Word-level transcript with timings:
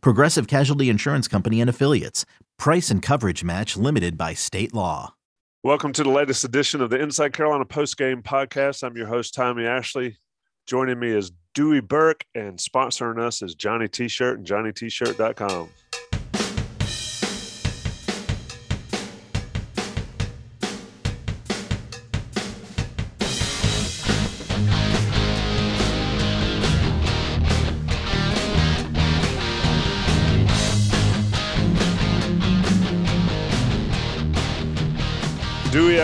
Progressive 0.00 0.46
Casualty 0.46 0.88
Insurance 0.88 1.28
Company 1.28 1.60
and 1.60 1.70
Affiliates. 1.70 2.24
Price 2.58 2.90
and 2.90 3.02
coverage 3.02 3.44
match 3.44 3.76
limited 3.76 4.16
by 4.16 4.34
state 4.34 4.74
law. 4.74 5.14
Welcome 5.62 5.92
to 5.94 6.02
the 6.02 6.10
latest 6.10 6.44
edition 6.44 6.82
of 6.82 6.90
the 6.90 7.00
Inside 7.00 7.32
Carolina 7.32 7.64
Post 7.64 7.96
Game 7.96 8.22
Podcast. 8.22 8.84
I'm 8.84 8.96
your 8.96 9.06
host, 9.06 9.32
Tommy 9.34 9.64
Ashley. 9.64 10.18
Joining 10.66 10.98
me 10.98 11.10
is 11.10 11.32
Dewey 11.54 11.80
Burke, 11.80 12.24
and 12.34 12.58
sponsoring 12.58 13.18
us 13.18 13.40
is 13.40 13.54
Johnny 13.54 13.88
T 13.88 14.08
shirt 14.08 14.38
and 14.38 14.46
JohnnyT-shirt.com. 14.46 15.68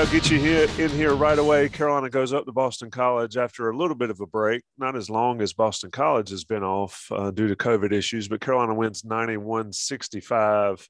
I'll 0.01 0.11
get 0.11 0.31
you 0.31 0.39
here 0.39 0.67
in 0.79 0.89
here 0.89 1.15
right 1.15 1.39
away. 1.39 1.69
Carolina 1.69 2.09
goes 2.09 2.33
up 2.33 2.47
to 2.47 2.53
Boston 2.53 2.91
College 2.91 3.37
after 3.37 3.69
a 3.69 3.77
little 3.77 3.95
bit 3.95 4.09
of 4.09 4.19
a 4.21 4.27
break, 4.27 4.63
not 4.79 4.97
as 4.97 5.11
long 5.11 5.43
as 5.43 5.53
Boston 5.53 5.91
College 5.91 6.31
has 6.31 6.43
been 6.43 6.63
off 6.63 7.07
uh, 7.11 7.31
due 7.31 7.49
to 7.49 7.55
COVID 7.55 7.93
issues, 7.93 8.27
but 8.27 8.41
Carolina 8.41 8.73
wins 8.73 9.05
91 9.05 9.75
65. 9.75 10.89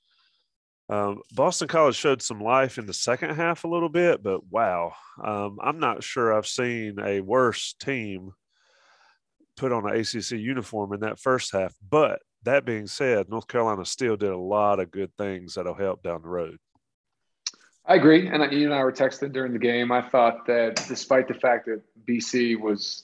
Um, 0.88 1.22
Boston 1.33 1.66
College 1.66 1.97
showed 1.97 2.22
some 2.22 2.41
life 2.41 2.78
in 2.78 2.86
the 2.86 2.94
second 2.94 3.34
half 3.34 3.64
a 3.64 3.69
little 3.69 3.88
bit, 3.88 4.22
but 4.22 4.47
wow, 4.47 4.92
um, 5.20 5.58
I'm 5.61 5.81
not 5.81 6.05
sure 6.05 6.33
I've 6.33 6.47
seen 6.47 7.00
a 7.05 7.20
worse 7.20 7.75
team 7.83 8.31
put 9.56 9.72
on 9.72 9.91
an 9.91 9.98
ACC 9.98 10.38
uniform 10.38 10.92
in 10.92 11.00
that 11.00 11.19
first 11.19 11.53
half. 11.53 11.75
But 11.83 12.20
that 12.44 12.64
being 12.64 12.86
said, 12.86 13.28
North 13.28 13.48
Carolina 13.48 13.84
still 13.84 14.16
did 14.16 14.31
a 14.31 14.38
lot 14.38 14.78
of 14.78 14.92
good 14.92 15.11
things 15.19 15.55
that'll 15.55 15.75
help 15.75 16.05
down 16.05 16.22
the 16.22 16.28
road. 16.28 16.58
I 17.91 17.96
agree. 17.96 18.28
And 18.28 18.52
you 18.52 18.66
and 18.66 18.72
I 18.72 18.84
were 18.84 18.92
texting 18.92 19.33
during 19.33 19.52
the 19.52 19.58
game. 19.58 19.91
I 19.91 20.00
thought 20.00 20.46
that 20.46 20.77
despite 20.86 21.27
the 21.27 21.34
fact 21.34 21.66
that 21.66 21.83
BC 22.06 22.56
was 22.58 23.02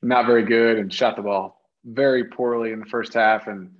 not 0.00 0.24
very 0.24 0.42
good 0.42 0.78
and 0.78 0.90
shot 0.90 1.16
the 1.16 1.22
ball 1.22 1.60
very 1.84 2.24
poorly 2.24 2.72
in 2.72 2.80
the 2.80 2.86
first 2.86 3.12
half 3.12 3.46
and 3.46 3.70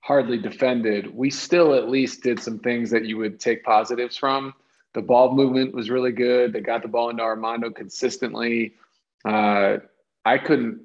hardly 0.00 0.38
defended, 0.38 1.14
we 1.14 1.28
still 1.28 1.74
at 1.74 1.90
least 1.90 2.22
did 2.22 2.40
some 2.40 2.60
things 2.60 2.90
that 2.92 3.04
you 3.04 3.18
would 3.18 3.38
take 3.38 3.62
positives 3.62 4.16
from. 4.16 4.54
The 4.94 5.02
ball 5.02 5.34
movement 5.34 5.74
was 5.74 5.90
really 5.90 6.12
good. 6.12 6.54
They 6.54 6.62
got 6.62 6.80
the 6.80 6.88
ball 6.88 7.10
into 7.10 7.22
Armando 7.22 7.68
consistently. 7.68 8.76
Uh, 9.22 9.78
I 10.24 10.38
couldn't 10.38 10.80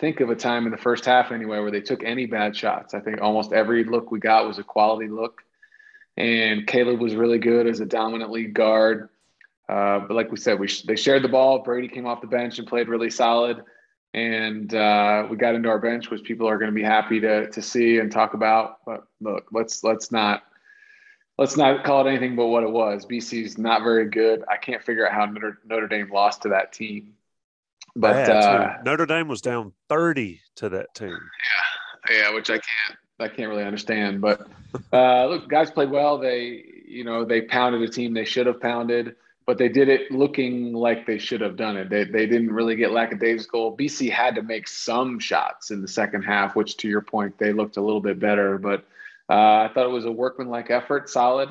think 0.00 0.18
of 0.18 0.28
a 0.28 0.34
time 0.34 0.66
in 0.66 0.72
the 0.72 0.76
first 0.76 1.04
half 1.04 1.30
anyway 1.30 1.60
where 1.60 1.70
they 1.70 1.80
took 1.80 2.02
any 2.02 2.26
bad 2.26 2.56
shots. 2.56 2.94
I 2.94 3.00
think 3.00 3.22
almost 3.22 3.52
every 3.52 3.84
look 3.84 4.10
we 4.10 4.18
got 4.18 4.44
was 4.44 4.58
a 4.58 4.64
quality 4.64 5.06
look 5.06 5.44
and 6.16 6.66
Caleb 6.66 7.00
was 7.00 7.14
really 7.14 7.38
good 7.38 7.66
as 7.66 7.80
a 7.80 7.86
dominant 7.86 8.30
lead 8.30 8.54
guard. 8.54 9.08
Uh, 9.68 10.00
but 10.00 10.10
like 10.10 10.30
we 10.30 10.36
said, 10.36 10.58
we 10.58 10.68
sh- 10.68 10.82
they 10.82 10.96
shared 10.96 11.22
the 11.22 11.28
ball. 11.28 11.60
Brady 11.60 11.88
came 11.88 12.06
off 12.06 12.20
the 12.20 12.26
bench 12.26 12.58
and 12.58 12.68
played 12.68 12.88
really 12.88 13.10
solid, 13.10 13.62
and 14.12 14.74
uh, 14.74 15.26
we 15.30 15.36
got 15.36 15.54
into 15.54 15.68
our 15.68 15.78
bench, 15.78 16.10
which 16.10 16.24
people 16.24 16.48
are 16.48 16.58
going 16.58 16.70
to 16.70 16.74
be 16.74 16.82
happy 16.82 17.20
to 17.20 17.48
to 17.50 17.62
see 17.62 17.98
and 17.98 18.12
talk 18.12 18.34
about. 18.34 18.78
But 18.84 19.04
look, 19.20 19.46
let's 19.52 19.82
let's 19.82 20.12
not 20.12 20.42
let's 21.38 21.56
not 21.56 21.84
call 21.84 22.06
it 22.06 22.10
anything 22.10 22.36
but 22.36 22.46
what 22.46 22.64
it 22.64 22.70
was. 22.70 23.06
BC's 23.06 23.56
not 23.56 23.82
very 23.82 24.10
good. 24.10 24.44
I 24.50 24.56
can't 24.56 24.82
figure 24.82 25.06
out 25.06 25.14
how 25.14 25.26
Notre, 25.26 25.58
Notre 25.64 25.88
Dame 25.88 26.10
lost 26.12 26.42
to 26.42 26.50
that 26.50 26.72
team. 26.72 27.14
But 27.94 28.28
uh, 28.28 28.74
Notre 28.84 29.06
Dame 29.06 29.28
was 29.28 29.40
down 29.40 29.72
thirty 29.88 30.40
to 30.56 30.68
that 30.70 30.94
team. 30.94 31.18
Yeah, 32.10 32.14
yeah, 32.14 32.34
which 32.34 32.50
I 32.50 32.54
can't 32.54 32.98
I 33.22 33.28
can't 33.28 33.48
really 33.48 33.64
understand. 33.64 34.20
But 34.20 34.48
uh, 34.92 35.26
look, 35.26 35.48
guys 35.48 35.70
played 35.70 35.90
well. 35.90 36.18
They, 36.18 36.64
you 36.86 37.04
know, 37.04 37.24
they 37.24 37.42
pounded 37.42 37.82
a 37.82 37.88
team 37.88 38.14
they 38.14 38.24
should 38.24 38.46
have 38.46 38.60
pounded, 38.60 39.16
but 39.46 39.58
they 39.58 39.68
did 39.68 39.88
it 39.88 40.10
looking 40.10 40.72
like 40.72 41.06
they 41.06 41.18
should 41.18 41.40
have 41.40 41.56
done 41.56 41.76
it. 41.76 41.88
They, 41.88 42.04
they 42.04 42.26
didn't 42.26 42.52
really 42.52 42.76
get 42.76 42.92
lackadaisical. 42.92 43.76
BC 43.76 44.10
had 44.10 44.34
to 44.34 44.42
make 44.42 44.68
some 44.68 45.18
shots 45.18 45.70
in 45.70 45.80
the 45.80 45.88
second 45.88 46.22
half, 46.22 46.54
which 46.54 46.76
to 46.78 46.88
your 46.88 47.00
point, 47.00 47.38
they 47.38 47.52
looked 47.52 47.76
a 47.76 47.82
little 47.82 48.00
bit 48.00 48.18
better. 48.18 48.58
But 48.58 48.84
uh, 49.30 49.64
I 49.64 49.70
thought 49.72 49.86
it 49.86 49.92
was 49.92 50.04
a 50.04 50.12
workmanlike 50.12 50.70
effort, 50.70 51.08
solid. 51.08 51.48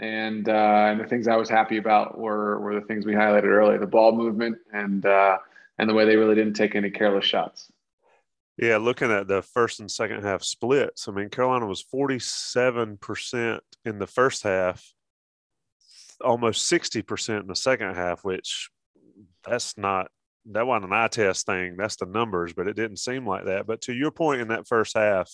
And 0.00 0.48
uh, 0.48 0.86
and 0.90 1.00
the 1.00 1.06
things 1.06 1.26
I 1.26 1.34
was 1.34 1.48
happy 1.48 1.76
about 1.76 2.16
were 2.16 2.60
were 2.60 2.74
the 2.74 2.86
things 2.86 3.04
we 3.04 3.14
highlighted 3.14 3.46
earlier: 3.46 3.78
the 3.78 3.86
ball 3.86 4.12
movement 4.12 4.58
and 4.72 5.04
uh, 5.04 5.38
and 5.76 5.90
the 5.90 5.94
way 5.94 6.04
they 6.04 6.14
really 6.14 6.36
didn't 6.36 6.54
take 6.54 6.76
any 6.76 6.88
careless 6.88 7.24
shots. 7.24 7.72
Yeah, 8.58 8.78
looking 8.78 9.12
at 9.12 9.28
the 9.28 9.40
first 9.40 9.78
and 9.78 9.88
second 9.88 10.24
half 10.24 10.42
splits, 10.42 11.06
I 11.06 11.12
mean, 11.12 11.28
Carolina 11.28 11.66
was 11.66 11.84
47% 11.94 13.60
in 13.84 13.98
the 14.00 14.06
first 14.06 14.42
half, 14.42 14.84
almost 16.20 16.70
60% 16.70 17.40
in 17.40 17.46
the 17.46 17.54
second 17.54 17.94
half, 17.94 18.24
which 18.24 18.68
that's 19.46 19.78
not, 19.78 20.10
that 20.46 20.66
wasn't 20.66 20.86
an 20.86 20.92
eye 20.92 21.06
test 21.06 21.46
thing. 21.46 21.76
That's 21.76 21.96
the 21.96 22.06
numbers, 22.06 22.52
but 22.52 22.66
it 22.66 22.74
didn't 22.74 22.96
seem 22.96 23.24
like 23.24 23.44
that. 23.44 23.68
But 23.68 23.82
to 23.82 23.92
your 23.92 24.10
point 24.10 24.40
in 24.40 24.48
that 24.48 24.66
first 24.66 24.96
half, 24.96 25.30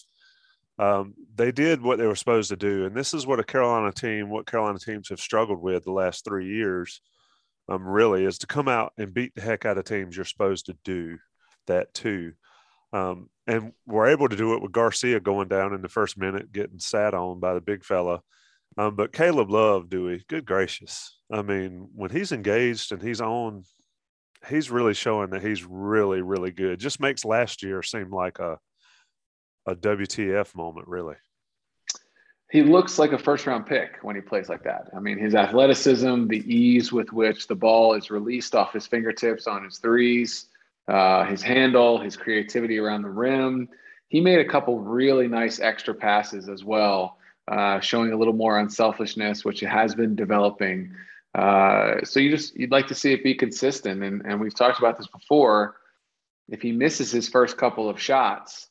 um, 0.79 1.15
they 1.35 1.51
did 1.51 1.81
what 1.81 1.97
they 1.97 2.07
were 2.07 2.17
supposed 2.17 2.51
to 2.51 2.57
do. 2.57 2.85
And 2.85 2.95
this 2.95 3.15
is 3.15 3.27
what 3.27 3.41
a 3.41 3.45
Carolina 3.45 3.91
team, 3.91 4.29
what 4.29 4.47
Carolina 4.47 4.79
teams 4.79 5.09
have 5.09 5.21
struggled 5.21 5.63
with 5.63 5.85
the 5.85 5.93
last 5.93 6.27
three 6.27 6.49
years, 6.49 7.01
um, 7.71 7.87
really, 7.87 8.25
is 8.25 8.37
to 8.39 8.47
come 8.47 8.69
out 8.69 8.93
and 8.99 9.15
beat 9.15 9.35
the 9.35 9.41
heck 9.41 9.65
out 9.65 9.79
of 9.79 9.85
teams 9.85 10.15
you're 10.15 10.27
supposed 10.27 10.67
to 10.67 10.77
do 10.85 11.17
that 11.69 11.95
too. 11.95 12.33
Um, 12.95 13.29
and 13.49 13.73
we're 13.87 14.07
able 14.07 14.29
to 14.29 14.37
do 14.37 14.55
it 14.55 14.63
with 14.63 14.71
Garcia 14.71 15.19
going 15.19 15.49
down 15.49 15.75
in 15.75 15.83
the 15.83 15.89
first 15.89 16.17
minute, 16.17 16.53
getting 16.53 16.79
sat 16.79 17.13
on 17.13 17.41
by 17.41 17.53
the 17.55 17.61
big 17.61 17.85
fella. 17.85 18.23
Um, 18.79 18.95
but 18.95 19.13
Caleb 19.13 19.51
Love, 19.51 19.91
Dewey, 19.91 20.25
good 20.29 20.45
gracious. 20.45 21.19
I 21.31 21.43
mean, 21.43 21.89
when 21.95 22.11
he's 22.11 22.31
engaged 22.31 22.93
and 22.93 23.03
he's 23.03 23.21
on, 23.21 23.65
he's 24.49 24.71
really 24.71 24.95
showing 24.95 25.31
that 25.31 25.43
he's 25.43 25.65
really, 25.65 26.23
really 26.23 26.53
good. 26.53 26.79
Just 26.79 27.01
makes 27.01 27.25
last 27.25 27.63
year 27.65 27.83
seem 27.83 28.11
like 28.11 28.39
a 28.39 28.59
a 29.67 29.75
WTF 29.75 30.55
moment, 30.55 30.87
really. 30.89 31.17
He 32.51 32.63
looks 32.63 32.99
like 32.99 33.13
a 33.13 33.19
first 33.19 33.47
round 33.47 33.67
pick 33.67 33.99
when 34.03 34.15
he 34.15 34.23
plays 34.23 34.49
like 34.49 34.63
that. 34.65 34.91
I 34.95 35.01
mean, 35.01 35.19
his 35.19 35.35
athleticism, 35.35 36.29
the 36.29 36.45
ease 36.47 36.93
with 36.93 37.13
which 37.13 37.49
the 37.49 37.55
ball 37.55 37.95
is 37.95 38.11
released 38.11 38.55
off 38.55 38.75
his 38.75 38.87
fingertips 38.87 39.47
on 39.47 39.65
his 39.65 39.79
threes, 39.79 40.47
uh, 40.89 41.25
his 41.25 41.43
handle, 41.43 41.99
his 41.99 42.17
creativity 42.17 42.79
around 42.79 43.03
the 43.03 43.11
rim. 43.11 43.69
He 44.09 44.21
made 44.21 44.39
a 44.39 44.49
couple 44.49 44.79
really 44.79 45.29
nice 45.29 45.61
extra 45.61 45.95
passes 45.95 46.49
as 46.49 46.65
well, 46.65 47.19
uh, 47.49 47.81
showing 47.81 48.13
a 48.13 48.17
little 48.17 48.35
more 48.35 48.59
unselfishness, 48.59 49.45
which 49.45 49.61
has 49.61 49.95
been 49.95 50.15
developing. 50.15 50.95
Uh, 51.35 52.05
so 52.05 52.21
you 52.21 52.31
just 52.31 52.57
you'd 52.57 52.71
like 52.71 52.87
to 52.89 52.95
see 52.95 53.13
it 53.13 53.25
be 53.25 53.35
consistent, 53.35 54.03
and 54.03 54.23
and 54.25 54.41
we've 54.41 54.55
talked 54.55 54.79
about 54.79 54.97
this 54.97 55.09
before. 55.09 55.77
If 56.49 56.61
he 56.61 56.73
misses 56.73 57.11
his 57.11 57.29
first 57.29 57.57
couple 57.57 57.89
of 57.89 57.99
shots, 57.99 58.69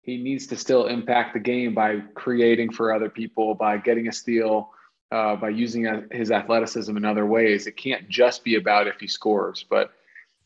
he 0.00 0.16
needs 0.16 0.46
to 0.48 0.56
still 0.56 0.86
impact 0.86 1.34
the 1.34 1.40
game 1.40 1.74
by 1.74 2.00
creating 2.14 2.72
for 2.72 2.92
other 2.92 3.10
people, 3.10 3.54
by 3.54 3.76
getting 3.76 4.08
a 4.08 4.12
steal, 4.12 4.70
uh, 5.12 5.36
by 5.36 5.50
using 5.50 6.06
his 6.10 6.32
athleticism 6.32 6.96
in 6.96 7.04
other 7.04 7.26
ways. 7.26 7.66
It 7.66 7.76
can't 7.76 8.08
just 8.08 8.42
be 8.42 8.56
about 8.56 8.88
if 8.88 8.98
he 8.98 9.06
scores, 9.06 9.64
but 9.68 9.92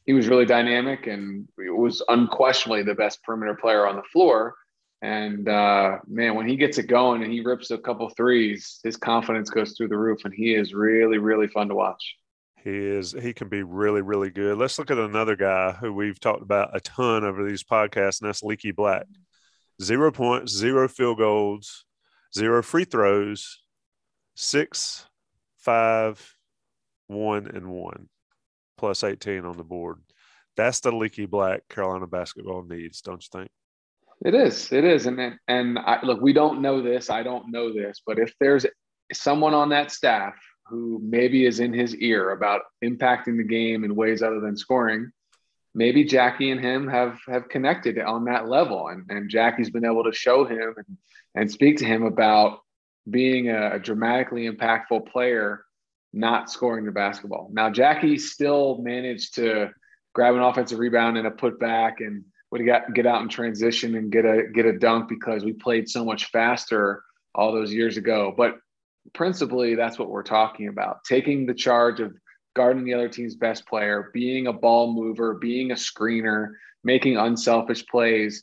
he 0.06 0.12
was 0.12 0.28
really 0.28 0.46
dynamic 0.46 1.08
and 1.08 1.48
was 1.58 2.02
unquestionably 2.08 2.84
the 2.84 2.94
best 2.94 3.22
perimeter 3.24 3.56
player 3.56 3.86
on 3.86 3.96
the 3.96 4.02
floor. 4.04 4.54
And 5.02 5.48
uh, 5.48 5.98
man, 6.06 6.36
when 6.36 6.48
he 6.48 6.56
gets 6.56 6.78
it 6.78 6.84
going 6.84 7.22
and 7.22 7.32
he 7.32 7.40
rips 7.40 7.70
a 7.70 7.78
couple 7.78 8.08
threes, 8.10 8.80
his 8.82 8.96
confidence 8.96 9.50
goes 9.50 9.74
through 9.76 9.88
the 9.88 9.98
roof, 9.98 10.24
and 10.24 10.32
he 10.32 10.54
is 10.54 10.72
really, 10.72 11.18
really 11.18 11.48
fun 11.48 11.68
to 11.68 11.74
watch. 11.74 12.16
He 12.62 12.70
is. 12.70 13.12
He 13.12 13.32
can 13.32 13.48
be 13.48 13.62
really, 13.62 14.00
really 14.00 14.30
good. 14.30 14.56
Let's 14.56 14.78
look 14.78 14.90
at 14.90 14.98
another 14.98 15.36
guy 15.36 15.72
who 15.72 15.92
we've 15.92 16.18
talked 16.18 16.42
about 16.42 16.74
a 16.74 16.80
ton 16.80 17.24
over 17.24 17.44
these 17.44 17.62
podcasts, 17.62 18.20
and 18.20 18.28
that's 18.28 18.42
Leaky 18.42 18.70
Black. 18.70 19.06
Zero 19.82 20.10
points, 20.10 20.52
zero 20.52 20.88
field 20.88 21.18
goals, 21.18 21.84
zero 22.34 22.62
free 22.62 22.84
throws, 22.84 23.60
six, 24.34 25.06
five, 25.58 26.34
one, 27.08 27.46
and 27.48 27.68
one 27.68 28.08
plus 28.76 29.04
18 29.04 29.44
on 29.44 29.56
the 29.56 29.64
board. 29.64 29.98
That's 30.56 30.80
the 30.80 30.92
Leaky 30.92 31.26
Black 31.26 31.68
Carolina 31.68 32.06
basketball 32.06 32.62
needs, 32.62 33.00
don't 33.02 33.22
you 33.22 33.40
think? 33.40 33.50
It 34.24 34.34
is. 34.34 34.72
It 34.72 34.84
is. 34.84 35.06
And 35.06 35.38
and 35.46 35.78
I, 35.78 36.00
look, 36.02 36.20
we 36.20 36.32
don't 36.32 36.62
know 36.62 36.80
this. 36.80 37.10
I 37.10 37.22
don't 37.22 37.50
know 37.50 37.72
this, 37.72 38.00
but 38.06 38.18
if 38.18 38.32
there's 38.40 38.64
someone 39.12 39.54
on 39.54 39.68
that 39.70 39.90
staff 39.90 40.34
who 40.66 41.00
maybe 41.02 41.44
is 41.44 41.60
in 41.60 41.72
his 41.72 41.94
ear 41.96 42.30
about 42.30 42.62
impacting 42.82 43.36
the 43.36 43.44
game 43.44 43.84
in 43.84 43.94
ways 43.94 44.22
other 44.22 44.40
than 44.40 44.56
scoring, 44.56 45.12
maybe 45.74 46.04
Jackie 46.04 46.50
and 46.50 46.60
him 46.60 46.88
have 46.88 47.18
have 47.28 47.50
connected 47.50 47.98
on 47.98 48.24
that 48.24 48.48
level, 48.48 48.88
and 48.88 49.04
and 49.10 49.28
Jackie's 49.28 49.70
been 49.70 49.84
able 49.84 50.04
to 50.04 50.12
show 50.12 50.46
him 50.46 50.74
and, 50.78 50.96
and 51.34 51.50
speak 51.50 51.76
to 51.78 51.84
him 51.84 52.04
about 52.04 52.60
being 53.08 53.50
a, 53.50 53.74
a 53.74 53.78
dramatically 53.78 54.48
impactful 54.50 55.06
player, 55.06 55.65
not 56.16 56.50
scoring 56.50 56.86
the 56.86 56.92
basketball. 56.92 57.50
Now 57.52 57.70
Jackie 57.70 58.18
still 58.18 58.78
managed 58.78 59.34
to 59.34 59.70
grab 60.14 60.34
an 60.34 60.40
offensive 60.40 60.78
rebound 60.78 61.18
and 61.18 61.26
a 61.26 61.30
putback 61.30 61.94
and 61.98 62.24
would 62.50 62.64
get 62.64 62.92
get 62.94 63.06
out 63.06 63.22
in 63.22 63.28
transition 63.28 63.94
and 63.94 64.10
get 64.10 64.24
a 64.24 64.44
get 64.54 64.64
a 64.64 64.78
dunk 64.78 65.08
because 65.08 65.44
we 65.44 65.52
played 65.52 65.88
so 65.88 66.04
much 66.04 66.30
faster 66.30 67.02
all 67.34 67.52
those 67.52 67.72
years 67.72 67.98
ago. 67.98 68.32
But 68.34 68.56
principally, 69.12 69.74
that's 69.74 69.98
what 69.98 70.08
we're 70.08 70.22
talking 70.22 70.68
about: 70.68 71.04
taking 71.04 71.44
the 71.44 71.54
charge 71.54 72.00
of 72.00 72.14
guarding 72.54 72.84
the 72.84 72.94
other 72.94 73.10
team's 73.10 73.36
best 73.36 73.66
player, 73.66 74.10
being 74.14 74.46
a 74.46 74.52
ball 74.52 74.94
mover, 74.94 75.34
being 75.34 75.70
a 75.70 75.74
screener, 75.74 76.52
making 76.82 77.18
unselfish 77.18 77.86
plays 77.86 78.42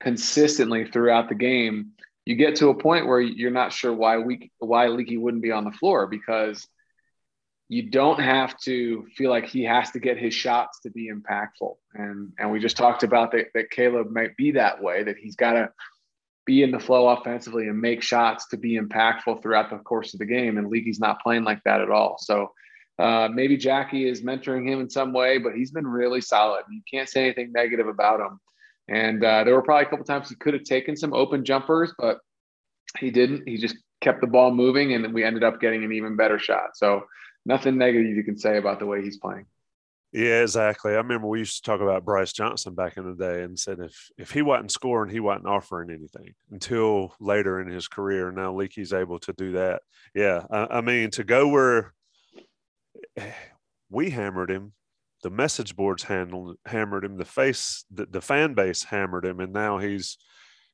consistently 0.00 0.86
throughout 0.86 1.28
the 1.28 1.34
game. 1.34 1.90
You 2.24 2.36
get 2.36 2.56
to 2.56 2.70
a 2.70 2.74
point 2.74 3.06
where 3.06 3.20
you're 3.20 3.50
not 3.50 3.72
sure 3.72 3.92
why 3.92 4.16
we 4.16 4.50
why 4.58 4.88
Leaky 4.88 5.18
wouldn't 5.18 5.42
be 5.42 5.52
on 5.52 5.64
the 5.64 5.72
floor 5.72 6.06
because 6.06 6.66
you 7.68 7.90
don't 7.90 8.20
have 8.20 8.56
to 8.60 9.06
feel 9.16 9.30
like 9.30 9.46
he 9.46 9.64
has 9.64 9.90
to 9.90 9.98
get 9.98 10.18
his 10.18 10.32
shots 10.32 10.80
to 10.80 10.90
be 10.90 11.10
impactful. 11.10 11.74
And 11.94 12.32
and 12.38 12.50
we 12.50 12.60
just 12.60 12.76
talked 12.76 13.02
about 13.02 13.32
that 13.32 13.46
that 13.54 13.70
Caleb 13.70 14.10
might 14.10 14.36
be 14.36 14.52
that 14.52 14.82
way, 14.82 15.02
that 15.02 15.16
he's 15.16 15.36
got 15.36 15.52
to 15.52 15.70
be 16.44 16.62
in 16.62 16.70
the 16.70 16.78
flow 16.78 17.08
offensively 17.08 17.66
and 17.66 17.80
make 17.80 18.02
shots 18.02 18.46
to 18.48 18.56
be 18.56 18.78
impactful 18.78 19.42
throughout 19.42 19.68
the 19.68 19.78
course 19.78 20.14
of 20.14 20.20
the 20.20 20.26
game. 20.26 20.58
And 20.58 20.68
Leaky's 20.68 21.00
not 21.00 21.20
playing 21.20 21.42
like 21.42 21.60
that 21.64 21.80
at 21.80 21.90
all. 21.90 22.18
So 22.20 22.52
uh, 23.00 23.28
maybe 23.32 23.56
Jackie 23.56 24.08
is 24.08 24.22
mentoring 24.22 24.68
him 24.68 24.80
in 24.80 24.88
some 24.88 25.12
way, 25.12 25.38
but 25.38 25.54
he's 25.54 25.72
been 25.72 25.86
really 25.86 26.20
solid. 26.20 26.62
You 26.70 26.82
can't 26.88 27.08
say 27.08 27.24
anything 27.24 27.50
negative 27.52 27.88
about 27.88 28.20
him. 28.20 28.38
And 28.88 29.24
uh, 29.24 29.42
there 29.42 29.54
were 29.54 29.62
probably 29.62 29.86
a 29.86 29.90
couple 29.90 30.04
times 30.04 30.28
he 30.28 30.36
could 30.36 30.54
have 30.54 30.62
taken 30.62 30.96
some 30.96 31.12
open 31.12 31.44
jumpers, 31.44 31.92
but 31.98 32.18
he 32.98 33.10
didn't. 33.10 33.48
He 33.48 33.56
just 33.56 33.76
kept 34.00 34.20
the 34.20 34.28
ball 34.28 34.52
moving, 34.52 34.94
and 34.94 35.12
we 35.12 35.24
ended 35.24 35.42
up 35.42 35.60
getting 35.60 35.82
an 35.82 35.92
even 35.92 36.14
better 36.14 36.38
shot. 36.38 36.76
So 36.76 37.02
nothing 37.46 37.78
negative 37.78 38.16
you 38.16 38.24
can 38.24 38.36
say 38.36 38.58
about 38.58 38.78
the 38.78 38.86
way 38.86 39.02
he's 39.02 39.18
playing. 39.18 39.46
Yeah, 40.12 40.42
exactly. 40.42 40.92
I 40.92 40.96
remember 40.96 41.26
we 41.26 41.40
used 41.40 41.62
to 41.62 41.70
talk 41.70 41.80
about 41.80 42.04
Bryce 42.04 42.32
Johnson 42.32 42.74
back 42.74 42.96
in 42.96 43.04
the 43.04 43.14
day 43.14 43.42
and 43.42 43.58
said 43.58 43.80
if 43.80 44.10
if 44.16 44.30
he 44.30 44.40
wasn't 44.42 44.72
scoring, 44.72 45.10
he 45.10 45.20
wasn't 45.20 45.46
offering 45.46 45.90
anything 45.90 46.34
until 46.50 47.14
later 47.20 47.60
in 47.60 47.68
his 47.68 47.88
career. 47.88 48.30
Now 48.30 48.54
Leaky's 48.54 48.92
able 48.92 49.18
to 49.20 49.32
do 49.32 49.52
that. 49.52 49.82
Yeah, 50.14 50.44
I, 50.50 50.78
I 50.78 50.80
mean 50.80 51.10
to 51.12 51.24
go 51.24 51.48
where 51.48 51.92
we 53.90 54.10
hammered 54.10 54.50
him, 54.50 54.72
the 55.22 55.30
message 55.30 55.76
boards 55.76 56.04
handled 56.04 56.56
hammered 56.66 57.04
him, 57.04 57.18
the 57.18 57.24
face 57.24 57.84
the, 57.90 58.06
the 58.06 58.20
fan 58.20 58.54
base 58.54 58.84
hammered 58.84 59.24
him, 59.24 59.40
and 59.40 59.52
now 59.52 59.78
he's 59.78 60.18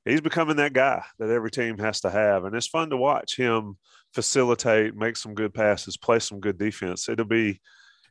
he's 0.04 0.20
becoming 0.20 0.56
that 0.56 0.72
guy 0.72 1.04
that 1.19 1.31
every 1.31 1.50
team 1.50 1.78
has 1.78 2.00
to 2.00 2.10
have, 2.10 2.44
and 2.44 2.54
it's 2.54 2.66
fun 2.66 2.90
to 2.90 2.96
watch 2.96 3.37
him 3.37 3.76
facilitate, 4.14 4.94
make 4.94 5.16
some 5.16 5.34
good 5.34 5.54
passes, 5.54 5.96
play 5.96 6.19
some 6.19 6.40
good 6.40 6.58
defense. 6.58 7.08
It'll 7.08 7.25
be 7.25 7.60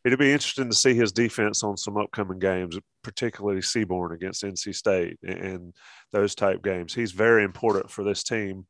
it'll 0.03 0.17
be 0.17 0.31
interesting 0.31 0.69
to 0.69 0.75
see 0.75 0.93
his 0.93 1.11
defense 1.11 1.63
on 1.63 1.77
some 1.77 1.97
upcoming 1.97 2.39
games, 2.39 2.77
particularly 3.03 3.61
Seabron 3.61 4.13
against 4.13 4.43
NC 4.43 4.75
State 4.75 5.17
and 5.21 5.73
those 6.11 6.33
type 6.33 6.63
games. 6.63 6.93
He's 6.93 7.11
very 7.11 7.43
important 7.43 7.91
for 7.91 8.03
this 8.03 8.23
team. 8.23 8.65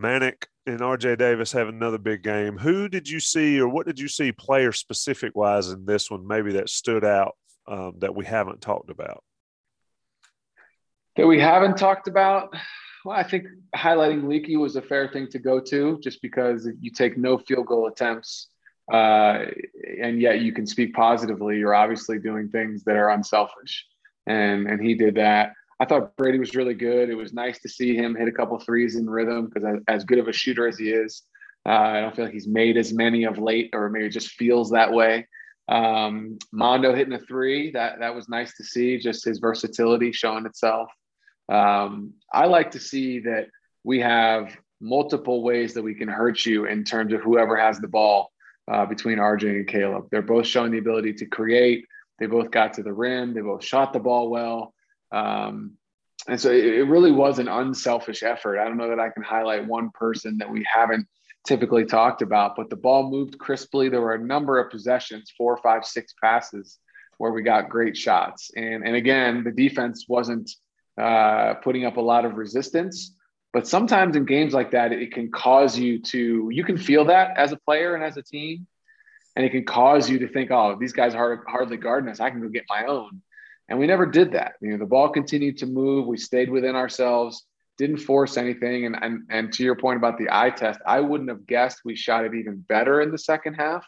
Manek 0.00 0.44
and 0.66 0.80
RJ 0.80 1.18
Davis 1.18 1.52
have 1.52 1.68
another 1.68 1.98
big 1.98 2.22
game. 2.22 2.58
Who 2.58 2.88
did 2.88 3.08
you 3.08 3.20
see, 3.20 3.60
or 3.60 3.68
what 3.68 3.86
did 3.86 3.98
you 3.98 4.08
see 4.08 4.32
player 4.32 4.72
specific 4.72 5.36
wise 5.36 5.68
in 5.68 5.84
this 5.84 6.10
one, 6.10 6.26
maybe 6.26 6.52
that 6.54 6.68
stood 6.68 7.04
out 7.04 7.36
um, 7.66 7.94
that 7.98 8.14
we 8.14 8.24
haven't 8.24 8.60
talked 8.60 8.90
about? 8.90 9.22
That 11.16 11.26
we 11.26 11.40
haven't 11.40 11.76
talked 11.76 12.08
about? 12.08 12.54
Well, 13.04 13.16
I 13.16 13.22
think 13.22 13.46
highlighting 13.76 14.28
Leaky 14.28 14.56
was 14.56 14.76
a 14.76 14.82
fair 14.82 15.08
thing 15.08 15.28
to 15.28 15.38
go 15.38 15.60
to 15.60 16.00
just 16.02 16.22
because 16.22 16.68
you 16.80 16.90
take 16.90 17.16
no 17.18 17.38
field 17.38 17.66
goal 17.66 17.86
attempts 17.86 18.48
uh, 18.92 19.44
and 20.00 20.20
yet 20.20 20.40
you 20.40 20.52
can 20.52 20.66
speak 20.66 20.94
positively. 20.94 21.58
You're 21.58 21.74
obviously 21.74 22.18
doing 22.18 22.48
things 22.48 22.84
that 22.84 22.96
are 22.96 23.10
unselfish. 23.10 23.86
And, 24.26 24.66
and 24.66 24.82
he 24.82 24.94
did 24.94 25.14
that. 25.16 25.52
I 25.80 25.84
thought 25.84 26.16
Brady 26.16 26.38
was 26.38 26.54
really 26.54 26.74
good. 26.74 27.10
It 27.10 27.14
was 27.14 27.32
nice 27.32 27.60
to 27.60 27.68
see 27.68 27.96
him 27.96 28.14
hit 28.14 28.28
a 28.28 28.32
couple 28.32 28.58
threes 28.58 28.96
in 28.96 29.08
rhythm 29.08 29.50
because 29.52 29.80
as 29.88 30.04
good 30.04 30.18
of 30.18 30.28
a 30.28 30.32
shooter 30.32 30.66
as 30.66 30.78
he 30.78 30.90
is, 30.90 31.22
uh, 31.66 31.72
I 31.72 32.00
don't 32.00 32.14
feel 32.14 32.26
like 32.26 32.34
he's 32.34 32.46
made 32.46 32.76
as 32.76 32.92
many 32.92 33.24
of 33.24 33.38
late, 33.38 33.70
or 33.72 33.88
maybe 33.88 34.08
just 34.08 34.30
feels 34.30 34.70
that 34.70 34.92
way. 34.92 35.26
Um, 35.68 36.38
Mondo 36.52 36.94
hitting 36.94 37.14
a 37.14 37.18
three 37.18 37.70
that 37.72 37.98
that 38.00 38.14
was 38.14 38.28
nice 38.28 38.54
to 38.58 38.64
see. 38.64 38.98
Just 38.98 39.24
his 39.24 39.38
versatility 39.38 40.12
showing 40.12 40.44
itself. 40.44 40.90
Um, 41.48 42.14
I 42.32 42.46
like 42.46 42.72
to 42.72 42.80
see 42.80 43.20
that 43.20 43.48
we 43.82 44.00
have 44.00 44.56
multiple 44.80 45.42
ways 45.42 45.74
that 45.74 45.82
we 45.82 45.94
can 45.94 46.08
hurt 46.08 46.44
you 46.44 46.66
in 46.66 46.84
terms 46.84 47.12
of 47.12 47.20
whoever 47.20 47.56
has 47.56 47.78
the 47.78 47.88
ball 47.88 48.30
uh, 48.70 48.86
between 48.86 49.18
RJ 49.18 49.50
and 49.50 49.68
Caleb. 49.68 50.08
They're 50.10 50.22
both 50.22 50.46
showing 50.46 50.72
the 50.72 50.78
ability 50.78 51.14
to 51.14 51.26
create. 51.26 51.86
They 52.18 52.26
both 52.26 52.50
got 52.50 52.74
to 52.74 52.82
the 52.82 52.92
rim. 52.92 53.34
They 53.34 53.40
both 53.40 53.64
shot 53.64 53.92
the 53.92 54.00
ball 54.00 54.30
well. 54.30 54.74
Um, 55.12 55.72
and 56.28 56.40
so 56.40 56.50
it, 56.50 56.64
it 56.64 56.84
really 56.84 57.12
was 57.12 57.38
an 57.38 57.48
unselfish 57.48 58.22
effort. 58.22 58.58
I 58.58 58.64
don't 58.64 58.76
know 58.76 58.88
that 58.88 59.00
I 59.00 59.10
can 59.10 59.22
highlight 59.22 59.66
one 59.66 59.90
person 59.90 60.38
that 60.38 60.50
we 60.50 60.64
haven't 60.70 61.06
typically 61.46 61.84
talked 61.84 62.22
about, 62.22 62.56
but 62.56 62.70
the 62.70 62.76
ball 62.76 63.10
moved 63.10 63.38
crisply. 63.38 63.88
There 63.88 64.00
were 64.00 64.14
a 64.14 64.18
number 64.18 64.58
of 64.58 64.70
possessions, 64.70 65.32
four, 65.36 65.58
five, 65.58 65.84
six 65.84 66.14
passes 66.22 66.78
where 67.18 67.32
we 67.32 67.42
got 67.42 67.68
great 67.68 67.96
shots. 67.96 68.50
And, 68.56 68.86
and 68.86 68.96
again, 68.96 69.44
the 69.44 69.52
defense 69.52 70.06
wasn't 70.08 70.50
uh, 71.00 71.54
putting 71.54 71.84
up 71.84 71.96
a 71.96 72.00
lot 72.00 72.24
of 72.24 72.36
resistance. 72.36 73.14
But 73.52 73.68
sometimes 73.68 74.16
in 74.16 74.24
games 74.24 74.52
like 74.52 74.72
that, 74.72 74.92
it 74.92 75.12
can 75.12 75.30
cause 75.30 75.78
you 75.78 76.00
to, 76.02 76.48
you 76.50 76.64
can 76.64 76.76
feel 76.76 77.04
that 77.06 77.36
as 77.36 77.52
a 77.52 77.56
player 77.56 77.94
and 77.94 78.02
as 78.02 78.16
a 78.16 78.22
team. 78.22 78.66
And 79.36 79.44
it 79.44 79.50
can 79.50 79.64
cause 79.64 80.08
you 80.08 80.20
to 80.20 80.28
think, 80.28 80.50
oh, 80.50 80.76
these 80.78 80.92
guys 80.92 81.14
are 81.14 81.44
hardly 81.48 81.76
guarding 81.76 82.10
us. 82.10 82.20
I 82.20 82.30
can 82.30 82.40
go 82.40 82.48
get 82.48 82.64
my 82.68 82.84
own. 82.84 83.22
And 83.68 83.78
we 83.78 83.86
never 83.86 84.06
did 84.06 84.32
that. 84.32 84.54
You 84.60 84.70
know, 84.70 84.78
the 84.78 84.86
ball 84.86 85.08
continued 85.08 85.58
to 85.58 85.66
move. 85.66 86.06
We 86.06 86.16
stayed 86.18 86.50
within 86.50 86.76
ourselves, 86.76 87.44
didn't 87.78 87.98
force 87.98 88.36
anything. 88.36 88.86
And, 88.86 88.96
and, 89.00 89.22
and 89.30 89.52
to 89.54 89.64
your 89.64 89.76
point 89.76 89.96
about 89.96 90.18
the 90.18 90.28
eye 90.30 90.50
test, 90.50 90.80
I 90.86 91.00
wouldn't 91.00 91.30
have 91.30 91.46
guessed 91.46 91.80
we 91.84 91.96
shot 91.96 92.24
it 92.24 92.34
even 92.34 92.58
better 92.68 93.00
in 93.00 93.10
the 93.10 93.18
second 93.18 93.54
half. 93.54 93.84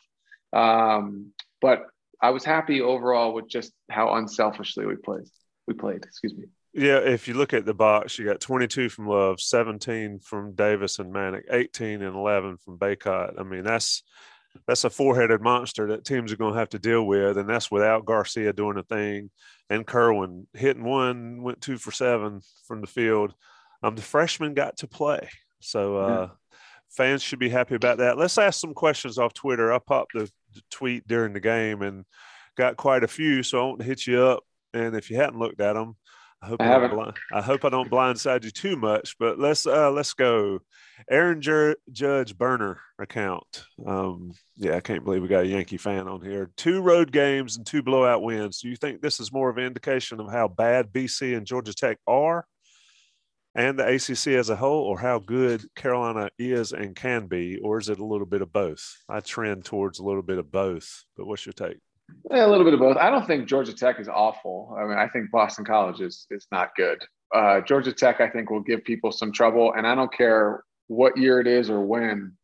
Um, 0.52 1.32
but 1.60 1.86
I 2.20 2.30
was 2.30 2.44
happy 2.44 2.80
overall 2.80 3.34
with 3.34 3.48
just 3.48 3.72
how 3.90 4.14
unselfishly 4.14 4.86
we 4.86 4.96
played. 4.96 5.28
We 5.66 5.75
played, 5.75 6.04
excuse 6.04 6.34
me. 6.34 6.46
Yeah, 6.76 6.99
if 6.99 7.26
you 7.26 7.33
look 7.33 7.54
at 7.54 7.64
the 7.64 7.73
box, 7.73 8.18
you 8.18 8.26
got 8.26 8.38
22 8.38 8.90
from 8.90 9.09
Love, 9.09 9.40
17 9.40 10.18
from 10.18 10.52
Davis 10.54 10.99
and 10.99 11.11
Manek, 11.11 11.45
18 11.50 12.02
and 12.02 12.14
11 12.14 12.59
from 12.59 12.78
Bacot. 12.78 13.40
I 13.40 13.45
mean, 13.45 13.64
that's 13.64 14.02
that's 14.66 14.85
a 14.85 14.90
four-headed 14.90 15.40
monster 15.40 15.88
that 15.88 16.04
teams 16.04 16.33
are 16.33 16.37
going 16.37 16.52
to 16.52 16.59
have 16.59 16.68
to 16.71 16.78
deal 16.78 17.06
with, 17.06 17.38
and 17.38 17.49
that's 17.49 17.71
without 17.71 18.04
Garcia 18.04 18.52
doing 18.52 18.76
a 18.76 18.83
thing 18.83 19.30
and 19.71 19.87
Kerwin 19.87 20.47
hitting 20.52 20.85
one, 20.85 21.42
went 21.42 21.62
two 21.62 21.78
for 21.78 21.92
seven 21.92 22.42
from 22.66 22.83
the 22.83 22.87
field. 22.87 23.35
Um, 23.83 23.97
the 23.97 24.02
freshman 24.02 24.52
got 24.52 24.76
to 24.78 24.87
play, 24.87 25.30
so 25.61 25.97
uh, 25.97 26.28
yeah. 26.30 26.56
fans 26.90 27.23
should 27.23 27.38
be 27.38 27.49
happy 27.49 27.75
about 27.75 27.99
that. 27.99 28.18
Let's 28.18 28.37
ask 28.37 28.61
some 28.61 28.75
questions 28.75 29.16
off 29.16 29.33
Twitter. 29.33 29.73
I 29.73 29.78
popped 29.78 30.12
the, 30.12 30.30
the 30.54 30.61
tweet 30.71 31.09
during 31.09 31.33
the 31.33 31.40
game 31.40 31.80
and 31.80 32.04
got 32.54 32.76
quite 32.76 33.02
a 33.02 33.09
few, 33.09 33.42
so 33.42 33.61
I 33.61 33.64
want 33.64 33.78
to 33.78 33.87
hit 33.87 34.06
you 34.06 34.21
up. 34.21 34.45
And 34.75 34.95
if 34.95 35.11
you 35.11 35.16
hadn't 35.16 35.38
looked 35.38 35.61
at 35.62 35.73
them, 35.73 35.97
I 36.46 36.48
hope 36.48 36.62
I, 36.62 36.76
I, 36.76 36.78
don't, 36.88 37.18
I 37.32 37.42
hope 37.42 37.64
I 37.64 37.68
don't 37.70 37.90
blindside 37.90 38.44
you 38.44 38.50
too 38.50 38.76
much, 38.76 39.16
but 39.18 39.36
let's 39.38 39.66
uh, 39.66 39.90
let's 39.90 40.14
go. 40.14 40.60
Aaron 41.10 41.40
Jer- 41.42 41.76
Judge 41.90 42.38
burner 42.38 42.80
account. 43.00 43.64
Um, 43.84 44.32
yeah, 44.54 44.76
I 44.76 44.80
can't 44.80 45.04
believe 45.04 45.22
we 45.22 45.28
got 45.28 45.44
a 45.44 45.48
Yankee 45.48 45.76
fan 45.76 46.06
on 46.06 46.22
here. 46.22 46.50
Two 46.56 46.82
road 46.82 47.10
games 47.10 47.56
and 47.56 47.66
two 47.66 47.82
blowout 47.82 48.22
wins. 48.22 48.60
Do 48.60 48.68
you 48.68 48.76
think 48.76 49.00
this 49.02 49.18
is 49.18 49.32
more 49.32 49.50
of 49.50 49.58
an 49.58 49.64
indication 49.64 50.20
of 50.20 50.30
how 50.30 50.46
bad 50.46 50.92
BC 50.92 51.36
and 51.36 51.46
Georgia 51.46 51.74
Tech 51.74 51.98
are, 52.06 52.46
and 53.56 53.76
the 53.76 53.86
ACC 53.86 54.38
as 54.38 54.48
a 54.48 54.56
whole, 54.56 54.84
or 54.84 55.00
how 55.00 55.18
good 55.18 55.64
Carolina 55.74 56.30
is 56.38 56.70
and 56.70 56.94
can 56.94 57.26
be, 57.26 57.58
or 57.58 57.78
is 57.78 57.88
it 57.88 57.98
a 57.98 58.04
little 58.04 58.26
bit 58.26 58.42
of 58.42 58.52
both? 58.52 58.98
I 59.08 59.18
trend 59.18 59.64
towards 59.64 59.98
a 59.98 60.04
little 60.04 60.22
bit 60.22 60.38
of 60.38 60.52
both. 60.52 61.04
But 61.16 61.26
what's 61.26 61.44
your 61.44 61.54
take? 61.54 61.78
Yeah, 62.30 62.46
a 62.46 62.48
little 62.48 62.64
bit 62.64 62.75
of 62.75 62.80
both. 62.80 62.96
I 62.96 63.10
don't 63.10 63.26
think 63.26 63.46
Georgia 63.48 63.72
Tech 63.75 64.00
is 64.00 64.08
awful. 64.08 64.76
I 64.78 64.84
mean, 64.84 64.98
I 64.98 65.08
think 65.08 65.30
Boston 65.30 65.64
College 65.64 66.00
is 66.00 66.26
is 66.30 66.46
not 66.50 66.75
good. 66.76 67.04
Uh, 67.34 67.60
Georgia 67.60 67.92
Tech, 67.92 68.20
I 68.20 68.28
think, 68.28 68.50
will 68.50 68.60
give 68.62 68.84
people 68.84 69.12
some 69.12 69.32
trouble, 69.32 69.72
and 69.75 69.86
I 69.86 69.94
don't 69.94 70.12
care 70.12 70.62
what 70.88 71.16
year 71.16 71.40
it 71.40 71.46
is 71.46 71.70
or 71.70 71.80
when. 71.80 72.36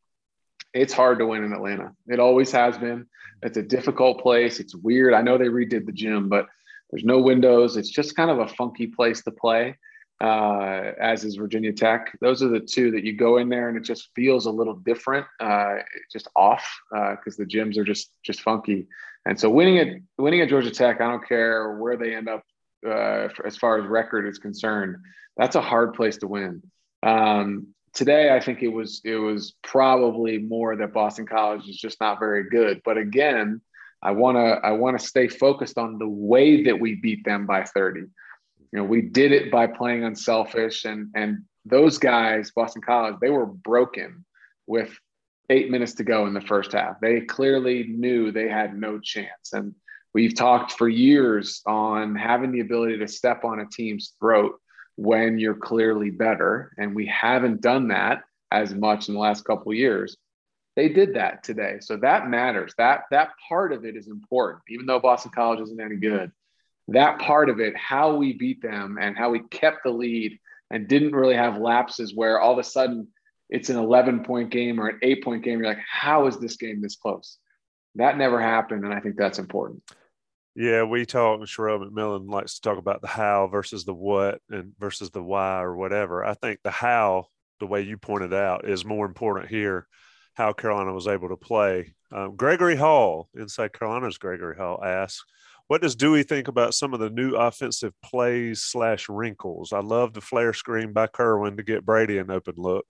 It's 0.74 0.92
hard 0.92 1.18
to 1.18 1.26
win 1.26 1.44
in 1.44 1.52
Atlanta. 1.52 1.92
It 2.08 2.18
always 2.20 2.50
has 2.52 2.78
been. 2.78 3.06
It's 3.42 3.56
a 3.58 3.62
difficult 3.62 4.20
place. 4.20 4.60
It's 4.60 4.74
weird. 4.74 5.14
I 5.14 5.22
know 5.22 5.36
they 5.38 5.46
redid 5.48 5.86
the 5.86 5.92
gym, 5.92 6.28
but 6.28 6.46
there's 6.90 7.04
no 7.04 7.20
windows. 7.20 7.76
It's 7.76 7.90
just 7.90 8.16
kind 8.16 8.30
of 8.30 8.38
a 8.38 8.48
funky 8.48 8.86
place 8.86 9.22
to 9.24 9.30
play. 9.32 9.76
uh, 10.22 10.92
as 11.00 11.24
is 11.24 11.34
Virginia 11.34 11.72
Tech. 11.72 12.16
Those 12.20 12.42
are 12.42 12.48
the 12.48 12.60
two 12.60 12.92
that 12.92 13.04
you 13.04 13.16
go 13.16 13.38
in 13.38 13.48
there 13.48 13.68
and 13.68 13.76
it 13.76 13.82
just 13.84 14.10
feels 14.14 14.46
a 14.46 14.50
little 14.50 14.74
different, 14.74 15.26
uh, 15.40 15.78
just 16.12 16.28
off 16.36 16.64
because 16.90 17.34
uh, 17.34 17.42
the 17.42 17.46
gyms 17.46 17.76
are 17.76 17.84
just 17.84 18.12
just 18.22 18.40
funky. 18.40 18.86
And 19.24 19.38
so 19.38 19.50
winning 19.50 19.78
at 19.78 19.88
winning 20.18 20.40
at 20.40 20.48
Georgia 20.48 20.70
Tech, 20.70 21.00
I 21.00 21.08
don't 21.08 21.26
care 21.26 21.76
where 21.76 21.96
they 21.96 22.14
end 22.14 22.28
up 22.28 22.44
uh, 22.86 23.28
as 23.44 23.56
far 23.56 23.78
as 23.78 23.86
record 23.86 24.26
is 24.26 24.38
concerned. 24.38 24.96
That's 25.36 25.56
a 25.56 25.60
hard 25.60 25.94
place 25.94 26.18
to 26.18 26.26
win. 26.26 26.62
Um, 27.02 27.68
today, 27.94 28.34
I 28.34 28.40
think 28.40 28.62
it 28.62 28.68
was 28.68 29.00
it 29.04 29.16
was 29.16 29.54
probably 29.62 30.38
more 30.38 30.74
that 30.76 30.92
Boston 30.92 31.26
College 31.26 31.68
is 31.68 31.76
just 31.76 32.00
not 32.00 32.18
very 32.18 32.48
good. 32.50 32.82
But 32.84 32.98
again, 32.98 33.60
I 34.02 34.10
want 34.10 34.36
to 34.36 34.66
I 34.66 34.72
want 34.72 34.98
to 34.98 35.06
stay 35.06 35.28
focused 35.28 35.78
on 35.78 35.98
the 35.98 36.08
way 36.08 36.64
that 36.64 36.80
we 36.80 36.96
beat 36.96 37.24
them 37.24 37.46
by 37.46 37.64
30 37.64 38.06
you 38.72 38.78
know, 38.78 38.84
we 38.84 39.02
did 39.02 39.32
it 39.32 39.50
by 39.50 39.66
playing 39.66 40.04
unselfish 40.04 40.84
and 40.84 41.10
and 41.14 41.44
those 41.64 41.98
guys, 41.98 42.50
Boston 42.50 42.82
College, 42.82 43.16
they 43.20 43.30
were 43.30 43.46
broken 43.46 44.24
with 44.66 44.98
eight 45.52 45.70
minutes 45.70 45.94
to 45.94 46.04
go 46.04 46.26
in 46.26 46.34
the 46.34 46.40
first 46.40 46.72
half. 46.72 47.00
They 47.00 47.20
clearly 47.20 47.84
knew 47.84 48.30
they 48.32 48.48
had 48.48 48.76
no 48.76 48.98
chance. 48.98 49.52
And 49.52 49.74
we've 50.14 50.34
talked 50.34 50.72
for 50.72 50.88
years 50.88 51.62
on 51.66 52.16
having 52.16 52.52
the 52.52 52.60
ability 52.60 52.98
to 52.98 53.08
step 53.08 53.44
on 53.44 53.60
a 53.60 53.66
team's 53.66 54.14
throat 54.18 54.58
when 54.96 55.38
you're 55.38 55.54
clearly 55.54 56.10
better. 56.10 56.72
And 56.78 56.94
we 56.94 57.06
haven't 57.06 57.60
done 57.60 57.88
that 57.88 58.22
as 58.50 58.74
much 58.74 59.08
in 59.08 59.14
the 59.14 59.20
last 59.20 59.44
couple 59.44 59.72
years. 59.72 60.16
They 60.74 60.88
did 60.88 61.14
that 61.14 61.44
today. 61.44 61.76
So 61.80 61.98
that 61.98 62.28
matters. 62.28 62.72
That 62.78 63.02
that 63.10 63.30
part 63.48 63.72
of 63.72 63.84
it 63.84 63.94
is 63.94 64.08
important, 64.08 64.62
even 64.70 64.86
though 64.86 65.00
Boston 65.00 65.32
College 65.34 65.60
isn't 65.60 65.80
any 65.80 65.96
good 65.96 66.32
that 66.88 67.18
part 67.20 67.48
of 67.48 67.60
it, 67.60 67.76
how 67.76 68.16
we 68.16 68.32
beat 68.32 68.62
them 68.62 68.98
and 69.00 69.16
how 69.16 69.30
we 69.30 69.40
kept 69.50 69.84
the 69.84 69.90
lead 69.90 70.38
and 70.70 70.88
didn't 70.88 71.14
really 71.14 71.34
have 71.34 71.58
lapses 71.58 72.14
where 72.14 72.40
all 72.40 72.52
of 72.52 72.58
a 72.58 72.64
sudden 72.64 73.08
it's 73.52 73.68
an 73.68 73.76
11 73.76 74.24
point 74.24 74.50
game 74.50 74.80
or 74.80 74.88
an 74.88 74.98
eight 75.02 75.22
point 75.22 75.44
game. 75.44 75.58
You're 75.58 75.68
like, 75.68 75.84
how 75.88 76.26
is 76.26 76.38
this 76.38 76.56
game 76.56 76.80
this 76.80 76.96
close? 76.96 77.36
That 77.96 78.16
never 78.16 78.40
happened. 78.40 78.84
And 78.84 78.94
I 78.94 78.98
think 78.98 79.16
that's 79.16 79.38
important. 79.38 79.82
Yeah, 80.56 80.84
we 80.84 81.04
talk, 81.04 81.40
Sherrell 81.40 81.86
McMillan 81.86 82.30
likes 82.30 82.54
to 82.54 82.60
talk 82.62 82.78
about 82.78 83.02
the 83.02 83.08
how 83.08 83.46
versus 83.46 83.84
the 83.84 83.94
what 83.94 84.40
and 84.50 84.72
versus 84.78 85.10
the 85.10 85.22
why 85.22 85.60
or 85.60 85.76
whatever. 85.76 86.24
I 86.24 86.32
think 86.32 86.60
the 86.64 86.70
how, 86.70 87.26
the 87.60 87.66
way 87.66 87.82
you 87.82 87.98
pointed 87.98 88.32
out, 88.32 88.66
is 88.66 88.86
more 88.86 89.04
important 89.04 89.50
here. 89.50 89.86
How 90.34 90.54
Carolina 90.54 90.94
was 90.94 91.06
able 91.06 91.28
to 91.28 91.36
play. 91.36 91.94
Um, 92.10 92.36
Gregory 92.36 92.76
Hall, 92.76 93.28
Inside 93.34 93.74
Carolina's 93.74 94.16
Gregory 94.16 94.56
Hall, 94.56 94.82
asks, 94.82 95.24
what 95.68 95.82
does 95.82 95.94
Dewey 95.94 96.22
think 96.22 96.48
about 96.48 96.74
some 96.74 96.94
of 96.94 97.00
the 97.00 97.10
new 97.10 97.34
offensive 97.34 97.92
plays 98.02 98.62
slash 98.62 99.10
wrinkles? 99.10 99.72
I 99.74 99.80
love 99.80 100.14
the 100.14 100.20
flare 100.22 100.54
screen 100.54 100.92
by 100.92 101.06
Kerwin 101.06 101.58
to 101.58 101.62
get 101.62 101.84
Brady 101.84 102.18
an 102.18 102.30
open 102.30 102.54
look. 102.56 102.86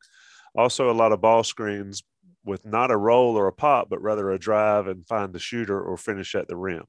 Also, 0.54 0.90
a 0.90 0.92
lot 0.92 1.12
of 1.12 1.20
ball 1.20 1.42
screens 1.44 2.02
with 2.44 2.64
not 2.66 2.90
a 2.90 2.96
roll 2.96 3.36
or 3.36 3.46
a 3.46 3.52
pop, 3.52 3.88
but 3.88 4.02
rather 4.02 4.30
a 4.30 4.38
drive 4.38 4.86
and 4.86 5.06
find 5.06 5.32
the 5.32 5.38
shooter 5.38 5.80
or 5.80 5.96
finish 5.96 6.34
at 6.34 6.48
the 6.48 6.56
rim. 6.56 6.84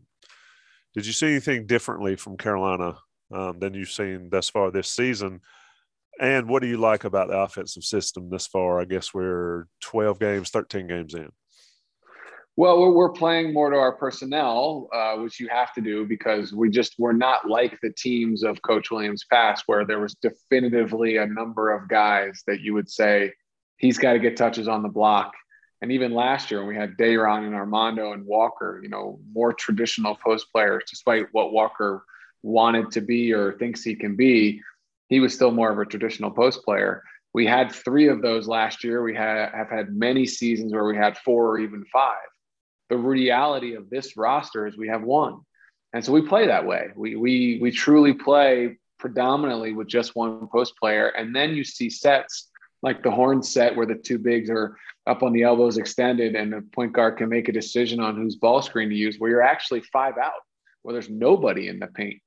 Did 0.94 1.06
you 1.06 1.14
see 1.14 1.28
anything 1.28 1.66
differently 1.66 2.16
from 2.16 2.38
Carolina 2.38 2.98
um, 3.32 3.60
than 3.60 3.74
you've 3.74 3.90
seen 3.90 4.30
thus 4.30 4.50
far 4.50 4.72
this 4.72 4.90
season? 4.90 5.42
And 6.20 6.48
what 6.48 6.62
do 6.62 6.68
you 6.68 6.78
like 6.78 7.04
about 7.04 7.30
the 7.30 7.38
offensive 7.38 7.84
system 7.84 8.30
this 8.30 8.48
far? 8.48 8.80
I 8.80 8.86
guess 8.86 9.14
we're 9.14 9.66
12 9.82 10.20
games, 10.20 10.50
13 10.50 10.88
games 10.88 11.16
in. 11.16 11.30
Well, 12.56 12.94
we're, 12.94 13.12
playing 13.14 13.52
more 13.52 13.72
to 13.72 13.78
our 13.78 13.94
personnel, 13.94 14.88
uh, 14.94 15.16
which 15.16 15.40
you 15.40 15.48
have 15.50 15.74
to 15.74 15.82
do 15.82 16.06
because 16.06 16.54
we 16.54 16.70
just 16.70 16.94
we're 17.00 17.12
not 17.12 17.50
like 17.50 17.80
the 17.82 17.92
teams 17.98 18.44
of 18.44 18.62
Coach 18.62 18.92
Williams' 18.92 19.26
past, 19.28 19.64
where 19.66 19.86
there 19.86 20.00
was 20.00 20.14
definitively 20.22 21.18
a 21.18 21.26
number 21.26 21.72
of 21.72 21.90
guys 21.90 22.44
that 22.46 22.60
you 22.60 22.76
would 22.76 22.92
say 22.92 23.34
he's 23.84 23.98
got 23.98 24.14
to 24.14 24.20
get 24.20 24.38
touches 24.38 24.68
on 24.68 24.82
the 24.82 24.90
block. 24.90 25.34
And 25.82 25.92
even 25.92 26.14
last 26.14 26.50
year, 26.50 26.62
when 26.62 26.70
we 26.70 26.76
had 26.76 26.98
Day'Ron 26.98 27.46
and 27.46 27.56
Armando 27.56 28.14
and 28.14 28.26
Walker, 28.26 28.80
you 28.82 28.90
know, 28.90 29.20
more 29.34 29.54
traditional 29.54 30.16
post 30.16 30.48
players, 30.52 30.84
despite 30.90 31.28
what 31.34 31.52
Walker 31.52 32.06
wanted 32.42 32.92
to 32.92 33.02
be 33.02 33.34
or 33.34 33.54
thinks 33.54 33.84
he 33.84 33.96
can 33.96 34.16
be, 34.16 34.62
he 35.10 35.20
was 35.20 35.34
still 35.34 35.52
more 35.52 35.72
of 35.72 35.80
a 35.80 35.86
traditional 35.86 36.32
post 36.32 36.64
player. 36.64 37.04
We 37.34 37.46
had 37.46 37.72
three 37.72 38.08
of 38.08 38.22
those 38.22 38.48
last 38.48 38.84
year. 38.84 39.04
We 39.04 39.16
have 39.16 39.52
have 39.52 39.70
had 39.70 39.94
many 39.94 40.26
seasons 40.26 40.72
where 40.72 40.86
we 40.86 40.96
had 40.96 41.18
four 41.18 41.50
or 41.50 41.60
even 41.60 41.84
five 41.92 42.28
the 42.94 42.98
reality 42.98 43.74
of 43.74 43.90
this 43.90 44.16
roster 44.18 44.68
is 44.68 44.78
we 44.78 44.88
have 44.88 45.02
one. 45.02 45.40
And 45.94 46.06
so 46.06 46.12
we 46.12 46.22
play 46.22 46.48
that 46.48 46.66
way. 46.66 46.90
We 46.96 47.16
we 47.16 47.60
we 47.62 47.72
truly 47.72 48.14
play 48.14 48.78
predominantly 49.00 49.74
with 49.74 49.88
just 49.88 50.16
one 50.16 50.48
post 50.52 50.76
player. 50.80 51.08
And 51.08 51.36
then 51.36 51.56
you 51.56 51.64
see 51.64 51.90
sets 51.90 52.50
like 52.84 53.02
the 53.02 53.10
horn 53.10 53.42
set 53.42 53.76
where 53.76 53.86
the 53.86 53.96
two 53.96 54.20
bigs 54.20 54.50
are 54.50 54.78
up 55.08 55.24
on 55.24 55.34
the 55.34 55.44
elbows 55.44 55.78
extended 55.78 56.36
and 56.36 56.54
the 56.54 56.62
point 56.74 56.94
guard 56.94 57.18
can 57.18 57.30
make 57.30 57.48
a 57.48 57.54
decision 57.54 58.00
on 58.00 58.16
whose 58.16 58.36
ball 58.36 58.62
screen 58.62 58.90
to 58.90 58.96
use, 58.96 59.18
where 59.18 59.32
you're 59.32 59.42
actually 59.42 59.82
five 59.82 60.18
out, 60.18 60.34
where 60.84 60.94
there's 60.94 61.10
nobody 61.10 61.70
in 61.70 61.80
the 61.80 61.88
paint, 61.88 62.22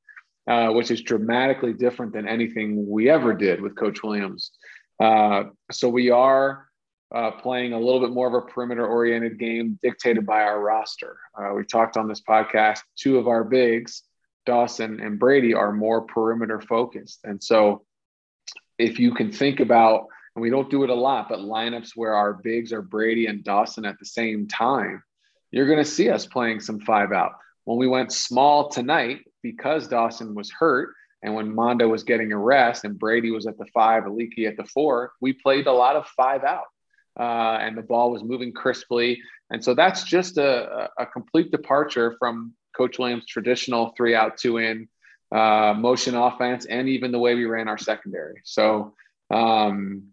uh, 0.48 0.70
which 0.70 0.90
is 0.90 1.02
dramatically 1.02 1.74
different 1.74 2.12
than 2.12 2.26
anything 2.26 2.88
we 2.88 3.08
ever 3.08 3.34
did 3.34 3.60
with 3.60 3.76
Coach 3.76 4.02
Williams. 4.02 4.50
Uh, 4.98 5.44
so 5.70 5.88
we 5.88 6.10
are 6.10 6.66
uh, 7.14 7.30
playing 7.30 7.72
a 7.72 7.78
little 7.78 8.00
bit 8.00 8.10
more 8.10 8.26
of 8.26 8.34
a 8.34 8.46
perimeter 8.46 8.86
oriented 8.86 9.38
game 9.38 9.78
dictated 9.82 10.26
by 10.26 10.42
our 10.42 10.60
roster. 10.60 11.18
Uh, 11.38 11.52
we 11.54 11.64
talked 11.64 11.96
on 11.96 12.08
this 12.08 12.22
podcast, 12.22 12.80
two 12.96 13.18
of 13.18 13.28
our 13.28 13.44
bigs, 13.44 14.02
Dawson 14.46 15.00
and 15.00 15.18
Brady, 15.18 15.54
are 15.54 15.72
more 15.72 16.02
perimeter 16.02 16.60
focused. 16.60 17.20
And 17.24 17.42
so 17.42 17.84
if 18.78 18.98
you 18.98 19.12
can 19.14 19.30
think 19.30 19.60
about, 19.60 20.06
and 20.36 20.42
we 20.42 20.50
don't 20.50 20.70
do 20.70 20.84
it 20.84 20.90
a 20.90 20.94
lot, 20.94 21.30
but 21.30 21.38
lineups 21.38 21.92
where 21.96 22.14
our 22.14 22.34
bigs 22.34 22.70
are 22.70 22.82
Brady 22.82 23.26
and 23.26 23.42
Dawson 23.42 23.86
at 23.86 23.98
the 23.98 24.04
same 24.04 24.46
time, 24.46 25.02
you're 25.50 25.66
going 25.66 25.82
to 25.82 25.84
see 25.84 26.10
us 26.10 26.26
playing 26.26 26.60
some 26.60 26.78
five 26.80 27.10
out. 27.10 27.32
When 27.64 27.78
we 27.78 27.88
went 27.88 28.12
small 28.12 28.68
tonight, 28.68 29.20
because 29.42 29.88
Dawson 29.88 30.34
was 30.34 30.50
hurt, 30.50 30.90
and 31.22 31.34
when 31.34 31.54
Mondo 31.54 31.88
was 31.88 32.04
getting 32.04 32.32
a 32.32 32.38
rest 32.38 32.84
and 32.84 32.98
Brady 32.98 33.30
was 33.30 33.46
at 33.46 33.56
the 33.56 33.64
five, 33.72 34.04
Aliki 34.04 34.46
at 34.46 34.58
the 34.58 34.66
four, 34.66 35.12
we 35.22 35.32
played 35.32 35.66
a 35.66 35.72
lot 35.72 35.96
of 35.96 36.06
five 36.08 36.44
out 36.44 36.66
uh, 37.18 37.58
and 37.60 37.76
the 37.76 37.82
ball 37.82 38.12
was 38.12 38.22
moving 38.22 38.52
crisply. 38.52 39.20
And 39.50 39.64
so 39.64 39.74
that's 39.74 40.04
just 40.04 40.36
a, 40.36 40.90
a 40.98 41.06
complete 41.06 41.50
departure 41.50 42.14
from 42.18 42.52
Coach 42.76 42.98
Williams' 42.98 43.26
traditional 43.26 43.94
three 43.96 44.14
out, 44.14 44.36
two 44.36 44.58
in 44.58 44.88
uh, 45.34 45.74
motion 45.76 46.14
offense, 46.14 46.66
and 46.66 46.88
even 46.88 47.10
the 47.10 47.18
way 47.18 47.34
we 47.34 47.46
ran 47.46 47.68
our 47.68 47.78
secondary. 47.78 48.42
So 48.44 48.94
um, 49.30 50.08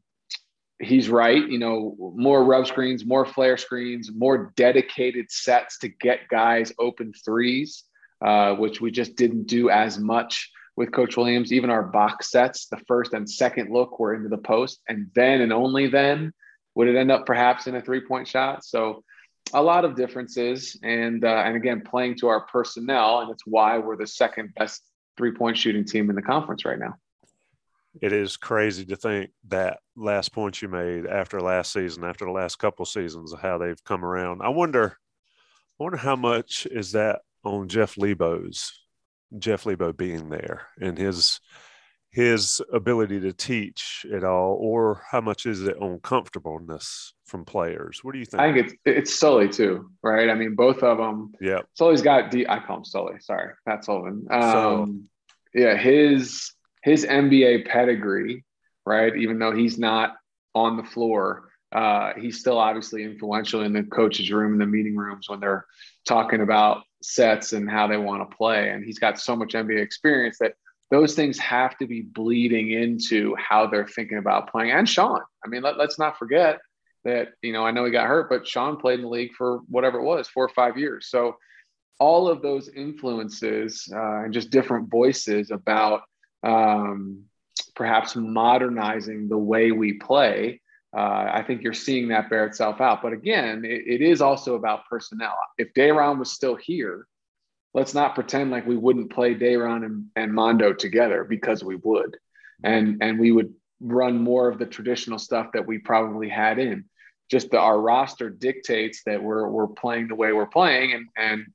he's 0.84 1.10
right. 1.10 1.48
You 1.48 1.60
know, 1.60 2.14
more 2.16 2.44
rub 2.44 2.68
screens, 2.68 3.06
more 3.06 3.26
flare 3.26 3.58
screens, 3.58 4.12
more 4.14 4.54
dedicated 4.56 5.32
sets 5.32 5.78
to 5.80 5.90
get 5.90 6.30
guys 6.30 6.72
open 6.80 7.14
threes, 7.26 7.84
uh, 8.24 8.56
which 8.56 8.82
we 8.82 8.92
just 8.92 9.16
didn't 9.16 9.48
do 9.48 9.70
as 9.70 9.98
much 9.98 10.52
with 10.76 10.92
Coach 10.92 11.18
Williams. 11.18 11.52
Even 11.52 11.70
our 11.70 11.84
box 11.84 12.32
sets, 12.32 12.68
the 12.68 12.82
first 12.88 13.14
and 13.14 13.30
second 13.30 13.72
look 13.72 14.00
were 14.00 14.14
into 14.14 14.30
the 14.30 14.38
post, 14.38 14.82
and 14.88 15.10
then 15.16 15.42
and 15.42 15.54
only 15.54 15.88
then 15.88 16.34
would 16.76 16.88
it 16.88 16.96
end 16.96 17.12
up 17.12 17.26
perhaps 17.26 17.68
in 17.68 17.76
a 17.76 17.82
three 17.82 18.02
point 18.02 18.28
shot? 18.28 18.64
So 18.64 19.04
a 19.54 19.62
lot 19.62 19.86
of 19.86 19.96
differences, 19.96 20.78
and 20.84 21.24
uh, 21.24 21.44
and 21.46 21.56
again 21.56 21.82
playing 21.82 22.18
to 22.18 22.28
our 22.28 22.42
personnel, 22.48 23.20
and 23.22 23.32
it's 23.32 23.46
why 23.46 23.78
we're 23.78 23.98
the 23.98 24.08
second 24.08 24.54
best 24.56 24.82
three 25.18 25.32
point 25.32 25.58
shooting 25.58 25.86
team 25.86 26.10
in 26.10 26.16
the 26.16 26.22
conference 26.22 26.66
right 26.66 26.80
now. 26.80 26.96
It 28.02 28.12
is 28.12 28.38
crazy 28.38 28.86
to 28.86 28.96
think 28.96 29.32
that 29.48 29.80
last 29.96 30.34
point 30.34 30.62
you 30.62 30.68
made 30.68 31.06
after 31.06 31.40
last 31.40 31.74
season, 31.74 32.04
after 32.04 32.26
the 32.26 32.32
last 32.32 32.58
couple 32.58 32.86
seasons, 32.86 33.34
of 33.34 33.40
how 33.40 33.58
they've 33.58 33.84
come 33.84 34.04
around. 34.04 34.42
I 34.42 34.50
wonder, 34.50 34.98
I 35.80 35.84
wonder 35.84 35.98
how 35.98 36.16
much 36.16 36.66
is 36.72 36.94
that 36.94 37.22
on 37.44 37.68
Jeff 37.68 37.98
Lebo's, 37.98 38.72
Jeff 39.38 39.66
Lebo 39.66 39.94
being 39.94 40.30
there 40.30 40.68
and 40.80 40.98
his 40.98 41.40
his 42.12 42.62
ability 42.72 43.20
to 43.22 43.34
teach 43.34 44.06
it 44.08 44.24
all, 44.24 44.56
or 44.62 45.02
how 45.10 45.20
much 45.20 45.48
is 45.48 45.64
it 45.64 45.76
on 45.78 46.00
comfortableness 46.00 47.16
from 47.26 47.44
players? 47.44 48.04
What 48.04 48.14
do 48.14 48.20
you 48.20 48.26
think? 48.26 48.40
I 48.40 48.54
think 48.54 48.68
it's 48.68 48.76
it's 48.86 49.20
Sully 49.20 49.50
too, 49.50 49.90
right? 50.04 50.30
I 50.30 50.36
mean, 50.36 50.54
both 50.54 50.84
of 50.84 51.00
them. 51.00 51.32
Yeah, 51.42 51.62
Sully's 51.74 52.04
got 52.04 52.30
D. 52.30 52.46
I 52.48 52.60
call 52.60 52.78
him 52.78 52.86
Sully. 52.86 53.16
Sorry, 53.20 53.54
Pat 53.68 53.84
Sullivan. 53.84 54.28
Um, 54.30 54.42
so, 54.42 54.96
yeah, 55.60 55.76
his 55.76 56.54
his 56.84 57.06
NBA 57.06 57.66
pedigree, 57.66 58.46
right? 58.86 59.16
Even 59.16 59.40
though 59.40 59.56
he's 59.56 59.80
not 59.80 60.16
on 60.54 60.78
the 60.78 60.84
floor, 60.84 61.50
uh, 61.72 62.14
he's 62.20 62.40
still 62.40 62.60
obviously 62.60 63.04
influential 63.04 63.62
in 63.62 63.74
the 63.74 63.84
coach's 63.84 64.32
room, 64.32 64.54
and 64.54 64.62
the 64.62 64.66
meeting 64.66 64.96
rooms 64.96 65.28
when 65.28 65.40
they're 65.40 65.66
talking 66.08 66.42
about 66.42 66.84
sets 67.02 67.54
and 67.54 67.70
how 67.70 67.88
they 67.88 67.98
want 67.98 68.30
to 68.30 68.38
play. 68.38 68.70
And 68.70 68.84
he's 68.84 69.00
got 69.00 69.20
so 69.20 69.36
much 69.36 69.54
NBA 69.54 69.82
experience 69.82 70.38
that 70.40 70.54
those 70.92 71.16
things 71.16 71.40
have 71.40 71.76
to 71.78 71.88
be 71.88 72.02
bleeding 72.02 72.72
into 72.72 73.36
how 73.36 73.66
they're 73.66 73.88
thinking 73.88 74.20
about 74.20 74.52
playing. 74.52 74.72
And 74.72 74.88
Sean, 74.88 75.22
I 75.44 75.48
mean, 75.48 75.64
let, 75.64 75.80
us 75.80 75.98
not 75.98 76.20
forget 76.20 76.60
that, 77.04 77.30
you 77.42 77.52
know, 77.52 77.66
I 77.66 77.72
know 77.72 77.86
he 77.86 77.92
got 77.92 78.08
hurt, 78.08 78.30
but 78.30 78.48
Sean 78.48 78.78
played 78.78 79.00
in 79.00 79.06
the 79.06 79.10
league 79.10 79.34
for 79.36 79.62
whatever 79.68 80.00
it 80.00 80.04
was, 80.04 80.28
four 80.28 80.46
or 80.46 80.50
five 80.50 80.78
years. 80.78 81.08
So 81.10 81.38
all 82.00 82.28
of 82.28 82.42
those 82.42 82.70
influences 82.70 83.90
uh, 83.92 84.24
and 84.24 84.34
just 84.34 84.52
different 84.52 84.90
voices 84.90 85.50
about 85.50 86.02
um, 86.44 87.24
perhaps 87.76 88.16
modernizing 88.16 89.28
the 89.28 89.38
way 89.38 89.72
we 89.72 89.94
play. 89.94 90.62
Uh, 90.96 91.30
I 91.34 91.44
think 91.46 91.64
you're 91.64 91.74
seeing 91.74 92.10
that 92.10 92.30
bear 92.30 92.46
itself 92.46 92.80
out. 92.80 93.02
But 93.02 93.14
again, 93.14 93.66
it, 93.66 93.82
it 93.88 94.02
is 94.02 94.22
also 94.22 94.56
about 94.56 94.86
personnel. 94.88 95.36
If 95.58 95.74
Day'Ron 95.74 96.20
was 96.20 96.32
still 96.32 96.56
here, 96.56 97.08
let's 97.74 97.96
not 97.96 98.14
pretend 98.14 98.52
like 98.52 98.68
we 98.68 98.78
wouldn't 98.78 99.12
play 99.12 99.34
Day'Ron 99.34 99.84
and, 99.84 100.06
and 100.16 100.32
Mondo 100.32 100.74
together 100.74 101.24
because 101.24 101.64
we 101.64 101.78
would. 101.78 102.18
And, 102.64 103.02
and 103.02 103.20
we 103.20 103.32
would 103.32 103.54
run 103.82 104.22
more 104.22 104.48
of 104.48 104.60
the 104.60 104.68
traditional 104.68 105.18
stuff 105.18 105.48
that 105.54 105.66
we 105.66 105.80
probably 105.80 106.30
had 106.30 106.60
in. 106.60 106.86
Just 107.32 107.50
the, 107.50 107.60
our 107.60 107.80
roster 107.80 108.30
dictates 108.30 109.02
that 109.06 109.22
we're, 109.22 109.48
we're 109.50 109.68
playing 109.68 110.08
the 110.10 110.16
way 110.16 110.32
we're 110.32 110.46
playing. 110.46 110.94
And, 110.94 111.08
and 111.18 111.46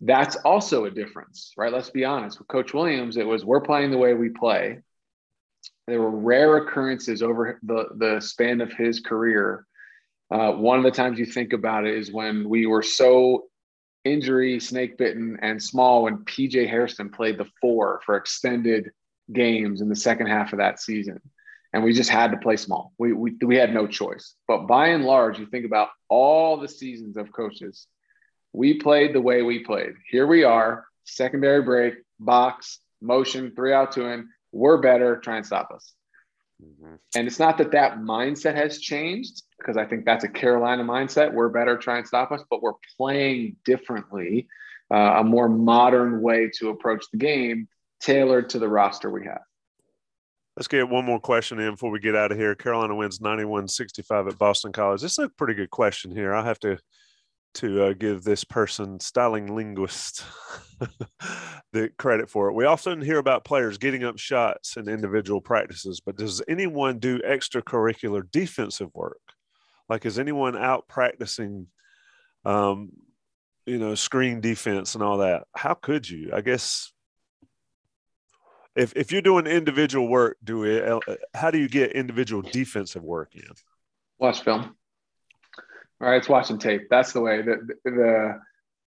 that's 0.00 0.36
also 0.36 0.86
a 0.86 0.90
difference, 0.90 1.52
right? 1.56 1.72
Let's 1.72 1.90
be 1.90 2.04
honest. 2.04 2.38
With 2.38 2.48
Coach 2.48 2.72
Williams, 2.72 3.16
it 3.16 3.26
was 3.26 3.44
we're 3.44 3.60
playing 3.60 3.90
the 3.90 3.98
way 3.98 4.14
we 4.14 4.30
play. 4.30 4.80
There 5.86 6.00
were 6.00 6.10
rare 6.10 6.56
occurrences 6.56 7.22
over 7.22 7.58
the, 7.62 7.88
the 7.96 8.20
span 8.20 8.60
of 8.60 8.72
his 8.72 9.00
career. 9.00 9.66
Uh, 10.30 10.52
one 10.52 10.78
of 10.78 10.84
the 10.84 10.90
times 10.90 11.18
you 11.18 11.26
think 11.26 11.52
about 11.52 11.86
it 11.86 11.96
is 11.96 12.12
when 12.12 12.48
we 12.48 12.66
were 12.66 12.82
so 12.82 13.44
injury, 14.04 14.60
snake 14.60 14.96
bitten, 14.96 15.38
and 15.42 15.62
small 15.62 16.04
when 16.04 16.18
PJ 16.18 16.68
Hairston 16.68 17.10
played 17.10 17.36
the 17.36 17.46
four 17.60 18.00
for 18.06 18.16
extended 18.16 18.90
games 19.32 19.80
in 19.80 19.88
the 19.88 19.96
second 19.96 20.28
half 20.28 20.52
of 20.52 20.58
that 20.58 20.80
season. 20.80 21.20
And 21.72 21.84
we 21.84 21.92
just 21.92 22.10
had 22.10 22.32
to 22.32 22.36
play 22.36 22.56
small. 22.56 22.92
We, 22.98 23.12
we, 23.12 23.36
we 23.44 23.56
had 23.56 23.74
no 23.74 23.86
choice. 23.86 24.34
But 24.48 24.66
by 24.66 24.88
and 24.88 25.04
large, 25.04 25.38
you 25.38 25.46
think 25.46 25.66
about 25.66 25.88
all 26.08 26.56
the 26.56 26.68
seasons 26.68 27.16
of 27.16 27.32
coaches, 27.32 27.86
we 28.52 28.74
played 28.74 29.14
the 29.14 29.20
way 29.20 29.42
we 29.42 29.60
played. 29.60 29.92
Here 30.08 30.26
we 30.26 30.44
are, 30.44 30.86
secondary 31.04 31.62
break, 31.62 31.94
box, 32.18 32.80
motion, 33.00 33.52
three 33.54 33.72
out, 33.72 33.92
two 33.92 34.06
in. 34.06 34.28
We're 34.52 34.78
better. 34.78 35.16
Try 35.16 35.36
and 35.36 35.46
stop 35.46 35.70
us. 35.74 35.92
Mm-hmm. 36.62 36.94
And 37.16 37.26
it's 37.26 37.38
not 37.38 37.58
that 37.58 37.72
that 37.72 37.98
mindset 37.98 38.54
has 38.54 38.78
changed 38.78 39.42
because 39.58 39.76
I 39.76 39.84
think 39.84 40.04
that's 40.04 40.24
a 40.24 40.28
Carolina 40.28 40.84
mindset. 40.84 41.32
We're 41.32 41.48
better, 41.48 41.76
try 41.76 41.98
and 41.98 42.06
stop 42.06 42.32
us, 42.32 42.42
but 42.50 42.62
we're 42.62 42.74
playing 42.96 43.56
differently, 43.64 44.48
uh, 44.92 45.18
a 45.18 45.24
more 45.24 45.48
modern 45.48 46.20
way 46.22 46.50
to 46.58 46.70
approach 46.70 47.04
the 47.12 47.18
game, 47.18 47.68
tailored 48.00 48.50
to 48.50 48.58
the 48.58 48.68
roster 48.68 49.10
we 49.10 49.24
have. 49.26 49.42
Let's 50.56 50.68
get 50.68 50.88
one 50.88 51.04
more 51.04 51.20
question 51.20 51.58
in 51.60 51.70
before 51.72 51.90
we 51.90 52.00
get 52.00 52.16
out 52.16 52.32
of 52.32 52.38
here. 52.38 52.54
Carolina 52.54 52.94
wins 52.94 53.20
91 53.20 53.68
65 53.68 54.28
at 54.28 54.38
Boston 54.38 54.72
College. 54.72 55.00
This 55.00 55.12
is 55.12 55.18
a 55.18 55.28
pretty 55.28 55.54
good 55.54 55.70
question 55.70 56.10
here. 56.10 56.34
I 56.34 56.44
have 56.44 56.58
to 56.60 56.78
to 57.54 57.84
uh, 57.84 57.92
give 57.92 58.22
this 58.22 58.44
person, 58.44 59.00
styling 59.00 59.54
linguist, 59.54 60.24
the 61.72 61.90
credit 61.98 62.30
for 62.30 62.48
it. 62.48 62.54
We 62.54 62.64
often 62.64 63.00
hear 63.00 63.18
about 63.18 63.44
players 63.44 63.78
getting 63.78 64.04
up 64.04 64.18
shots 64.18 64.76
in 64.76 64.88
individual 64.88 65.40
practices, 65.40 66.00
but 66.04 66.16
does 66.16 66.42
anyone 66.48 66.98
do 66.98 67.18
extracurricular 67.20 68.22
defensive 68.30 68.90
work? 68.94 69.20
Like, 69.88 70.06
is 70.06 70.18
anyone 70.18 70.56
out 70.56 70.86
practicing, 70.88 71.66
um, 72.44 72.90
you 73.66 73.78
know, 73.78 73.94
screen 73.94 74.40
defense 74.40 74.94
and 74.94 75.02
all 75.02 75.18
that? 75.18 75.44
How 75.54 75.74
could 75.74 76.08
you? 76.08 76.30
I 76.32 76.42
guess 76.42 76.92
if 78.76 78.92
if 78.96 79.10
you're 79.10 79.22
doing 79.22 79.46
individual 79.46 80.08
work, 80.08 80.36
do 80.44 80.64
it. 80.64 80.84
Uh, 80.86 81.00
how 81.34 81.50
do 81.50 81.58
you 81.58 81.68
get 81.68 81.92
individual 81.92 82.42
defensive 82.42 83.02
work 83.02 83.34
in? 83.34 83.42
Watch 84.18 84.42
film. 84.42 84.76
All 86.00 86.08
right, 86.08 86.16
it's 86.16 86.28
watching 86.28 86.58
tape. 86.58 86.88
That's 86.90 87.12
the 87.12 87.20
way. 87.20 87.42
The, 87.42 87.58
the 87.84 88.40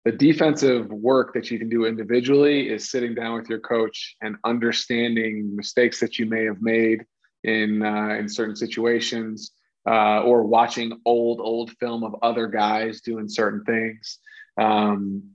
the 0.06 0.12
defensive 0.12 0.92
work 0.92 1.34
that 1.34 1.50
you 1.50 1.58
can 1.58 1.70
do 1.70 1.86
individually 1.86 2.70
is 2.70 2.92
sitting 2.92 3.16
down 3.16 3.36
with 3.36 3.48
your 3.50 3.60
coach 3.60 4.18
and 4.22 4.36
understanding 4.44 5.56
mistakes 5.56 6.02
that 6.02 6.20
you 6.20 6.26
may 6.26 6.44
have 6.44 6.62
made 6.62 7.06
in 7.44 7.84
uh, 7.84 8.16
in 8.20 8.28
certain 8.28 8.56
situations, 8.56 9.52
uh, 9.88 10.22
or 10.24 10.44
watching 10.44 11.00
old 11.06 11.40
old 11.40 11.72
film 11.80 12.04
of 12.04 12.16
other 12.22 12.48
guys 12.48 13.02
doing 13.02 13.30
certain 13.30 13.64
things. 13.64 14.20
Um, 14.58 15.32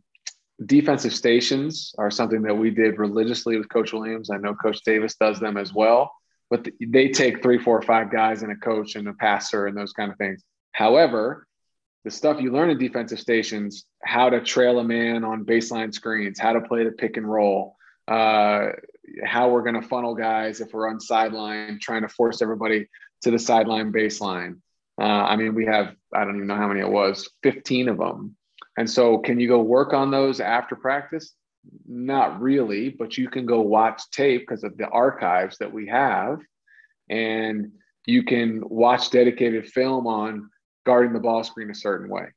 defensive 0.65 1.15
stations 1.15 1.95
are 1.99 2.11
something 2.11 2.43
that 2.43 2.57
we 2.57 2.71
did 2.71 2.99
religiously 2.99 3.57
with 3.57 3.69
Coach 3.69 3.93
Williams. 3.93 4.31
I 4.31 4.39
know 4.39 4.55
Coach 4.55 4.81
Davis 4.85 5.15
does 5.15 5.39
them 5.39 5.57
as 5.57 5.73
well, 5.73 6.13
but 6.51 6.69
they 6.81 7.09
take 7.09 7.43
three, 7.43 7.59
four, 7.59 7.81
five 7.83 8.11
guys 8.11 8.43
and 8.43 8.53
a 8.53 8.57
coach 8.57 8.97
and 8.97 9.09
a 9.09 9.15
passer 9.15 9.67
and 9.67 9.77
those 9.77 9.93
kind 9.93 10.11
of 10.11 10.19
things. 10.19 10.43
However, 10.73 11.47
the 12.05 12.11
stuff 12.11 12.41
you 12.41 12.53
learn 12.53 12.71
in 12.71 12.79
defensive 12.79 13.19
stations, 13.19 13.85
how 14.03 14.31
to 14.31 14.41
trail 14.41 14.79
a 14.79 14.85
man 14.85 15.25
on 15.25 15.45
baseline 15.45 15.93
screens, 15.93 16.39
how 16.39 16.53
to 16.53 16.61
play 16.61 16.85
the 16.85 16.93
pick 16.93 17.17
and 17.17 17.31
roll, 17.31 17.77
uh, 18.07 18.69
how 19.25 19.51
we're 19.51 19.63
going 19.63 19.81
to 19.81 19.87
funnel 19.87 20.15
guys 20.15 20.61
if 20.61 20.73
we're 20.73 20.89
on 20.89 21.01
sideline, 21.01 21.79
trying 21.81 22.03
to 22.03 22.09
force 22.09 22.41
everybody 22.41 22.89
to 23.23 23.31
the 23.31 23.39
sideline 23.39 23.93
baseline. 23.93 24.59
Uh, 25.01 25.05
I 25.05 25.37
mean, 25.37 25.55
we 25.55 25.67
have, 25.67 25.95
I 26.15 26.25
don't 26.25 26.37
even 26.37 26.47
know 26.47 26.57
how 26.57 26.69
many 26.69 26.81
it 26.81 26.89
was, 26.89 27.29
15 27.43 27.89
of 27.89 27.99
them. 27.99 28.37
And 28.77 28.89
so, 28.89 29.19
can 29.19 29.41
you 29.41 29.49
go 29.49 29.61
work 29.61 29.93
on 29.93 30.11
those 30.11 30.41
after 30.41 30.77
practice? 30.77 31.33
Not 31.87 32.41
really, 32.41 32.91
but 32.91 33.19
you 33.19 33.29
can 33.29 33.45
go 33.45 33.61
watch 33.61 34.03
tape 34.13 34.43
because 34.43 34.63
of 34.63 34.77
the 34.77 34.87
archives 34.87 35.59
that 35.59 35.73
we 35.73 35.89
have. 35.89 36.39
And 37.11 37.73
you 38.07 38.23
can 38.23 38.63
watch 38.69 39.11
dedicated 39.11 39.67
film 39.67 40.07
on 40.07 40.51
guarding 40.89 41.13
the 41.13 41.21
ball 41.21 41.45
screen 41.45 41.71
a 41.71 41.75
certain 41.75 42.09
way. 42.09 42.29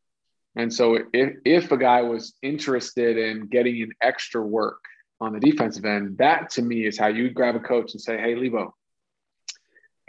And 0.58 0.74
so 0.74 1.00
if, 1.14 1.38
if 1.46 1.72
a 1.72 1.78
guy 1.78 2.02
was 2.02 2.34
interested 2.42 3.18
in 3.18 3.48
getting 3.48 3.80
in 3.80 3.94
extra 4.02 4.42
work 4.42 4.82
on 5.22 5.32
the 5.32 5.40
defensive 5.40 5.86
end, 5.86 6.18
that 6.18 6.50
to 6.50 6.62
me 6.62 6.86
is 6.86 7.00
how 7.00 7.08
you 7.08 7.30
grab 7.30 7.56
a 7.56 7.62
coach 7.62 7.94
and 7.94 8.02
say, 8.02 8.18
Hey, 8.18 8.36
Lebo, 8.36 8.76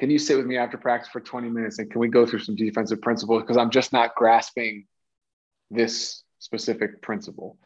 can 0.00 0.11
you 0.11 0.18
sit 0.18 0.37
with 0.37 0.46
me 0.46 0.57
after 0.57 0.76
practice 0.76 1.09
for 1.09 1.20
20 1.20 1.50
minutes 1.50 1.78
and 1.78 1.88
can 1.88 2.00
we 2.00 2.09
go 2.09 2.26
through 2.26 2.40
some 2.40 2.57
defensive 2.57 3.00
principles? 3.00 3.44
Because 3.44 3.57
I'm 3.57 3.70
just 3.70 3.92
not 3.92 4.16
grasping 4.16 4.87
this 5.70 6.24
specific 6.40 7.00
principle. 7.00 7.59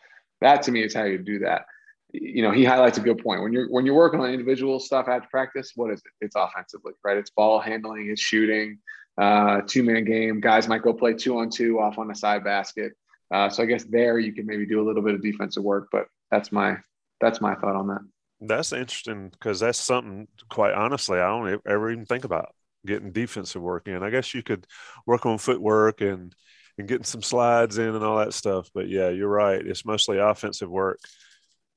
That 0.43 0.61
to 0.65 0.73
me 0.73 0.85
is 0.85 0.93
how 0.93 1.05
you 1.05 1.17
do 1.17 1.39
that. 1.39 1.65
You 2.13 2.43
know, 2.43 2.51
he 2.51 2.67
highlights 2.67 2.99
a 2.99 3.01
good 3.01 3.17
point. 3.25 3.41
When 3.41 3.55
you're 3.55 3.71
when 3.71 3.87
you're 3.87 3.95
working 3.95 4.21
on 4.21 4.31
individual 4.31 4.79
stuff 4.79 5.09
after 5.09 5.27
practice, 5.31 5.73
what 5.75 5.91
is 5.91 6.01
it? 6.01 6.27
It's 6.27 6.37
offensively, 6.37 6.93
right? 7.03 7.17
It's 7.17 7.31
ball 7.31 7.61
handling, 7.61 8.11
it's 8.11 8.21
shooting, 8.21 8.79
uh, 9.19 9.63
two 9.67 9.83
man 9.83 10.05
game. 10.05 10.41
Guys 10.41 10.69
might 10.69 10.83
go 10.83 10.93
play 10.93 11.15
two 11.15 11.39
on 11.39 11.51
two 11.51 11.79
off 11.81 11.99
on 11.99 12.11
a 12.11 12.15
side 12.15 12.45
basket. 12.45 12.93
Uh, 13.33 13.49
so 13.49 13.63
I 13.63 13.67
guess 13.67 13.85
there 13.85 14.19
you 14.19 14.33
can 14.33 14.47
maybe 14.47 14.67
do 14.67 14.81
a 14.81 14.87
little 14.87 15.03
bit 15.03 15.15
of 15.15 15.23
defensive 15.23 15.63
work, 15.63 15.89
but 15.91 16.07
that's 16.31 16.53
my 16.53 16.77
that's 17.21 17.41
my 17.41 17.55
thought 17.55 17.77
on 17.77 17.89
that. 17.89 18.01
That's 18.41 18.73
interesting 18.73 19.31
because 19.31 19.61
that's 19.61 19.79
something, 19.79 20.29
quite 20.51 20.75
honestly, 20.75 21.19
I 21.19 21.29
don't 21.29 21.61
ever 21.67 21.91
even 21.91 22.05
think 22.05 22.25
about 22.25 22.55
getting 22.85 23.11
defensive 23.13 23.63
work 23.63 23.89
in. 23.89 24.03
I 24.03 24.11
guess 24.11 24.35
you 24.35 24.43
could 24.43 24.67
work 25.07 25.27
on 25.27 25.39
footwork 25.39 26.01
and 26.01 26.35
and 26.79 26.87
getting 26.87 27.05
some 27.05 27.23
slides 27.23 27.79
in 27.79 27.95
and 27.95 28.05
all 28.05 28.19
that 28.19 28.35
stuff. 28.35 28.69
But 28.75 28.89
yeah, 28.89 29.09
you're 29.09 29.29
right. 29.29 29.67
It's 29.67 29.87
mostly 29.87 30.19
offensive 30.19 30.69
work 30.69 31.01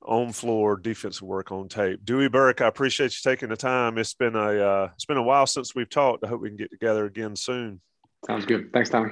on 0.06 0.32
floor 0.32 0.78
defensive 0.78 1.28
work 1.28 1.52
on 1.52 1.68
tape. 1.68 2.00
Dewey 2.04 2.30
Burke, 2.30 2.62
I 2.62 2.68
appreciate 2.68 3.12
you 3.12 3.32
taking 3.32 3.50
the 3.50 3.58
time. 3.58 3.98
It's 3.98 4.14
been 4.14 4.36
a 4.36 4.40
uh, 4.40 4.90
it's 4.94 5.06
been 5.06 5.18
a 5.18 5.24
while 5.24 5.46
since 5.46 5.76
we've 5.76 5.90
talked. 5.90 6.24
I 6.24 6.28
hope 6.28 6.42
we 6.42 6.50
can 6.50 6.58
get 6.58 6.72
together 6.72 7.06
again 7.06 7.36
soon. 7.36 7.82
Sounds 8.26 8.46
good. 8.46 8.72
Thanks, 8.74 8.90
Tommy. 8.90 9.12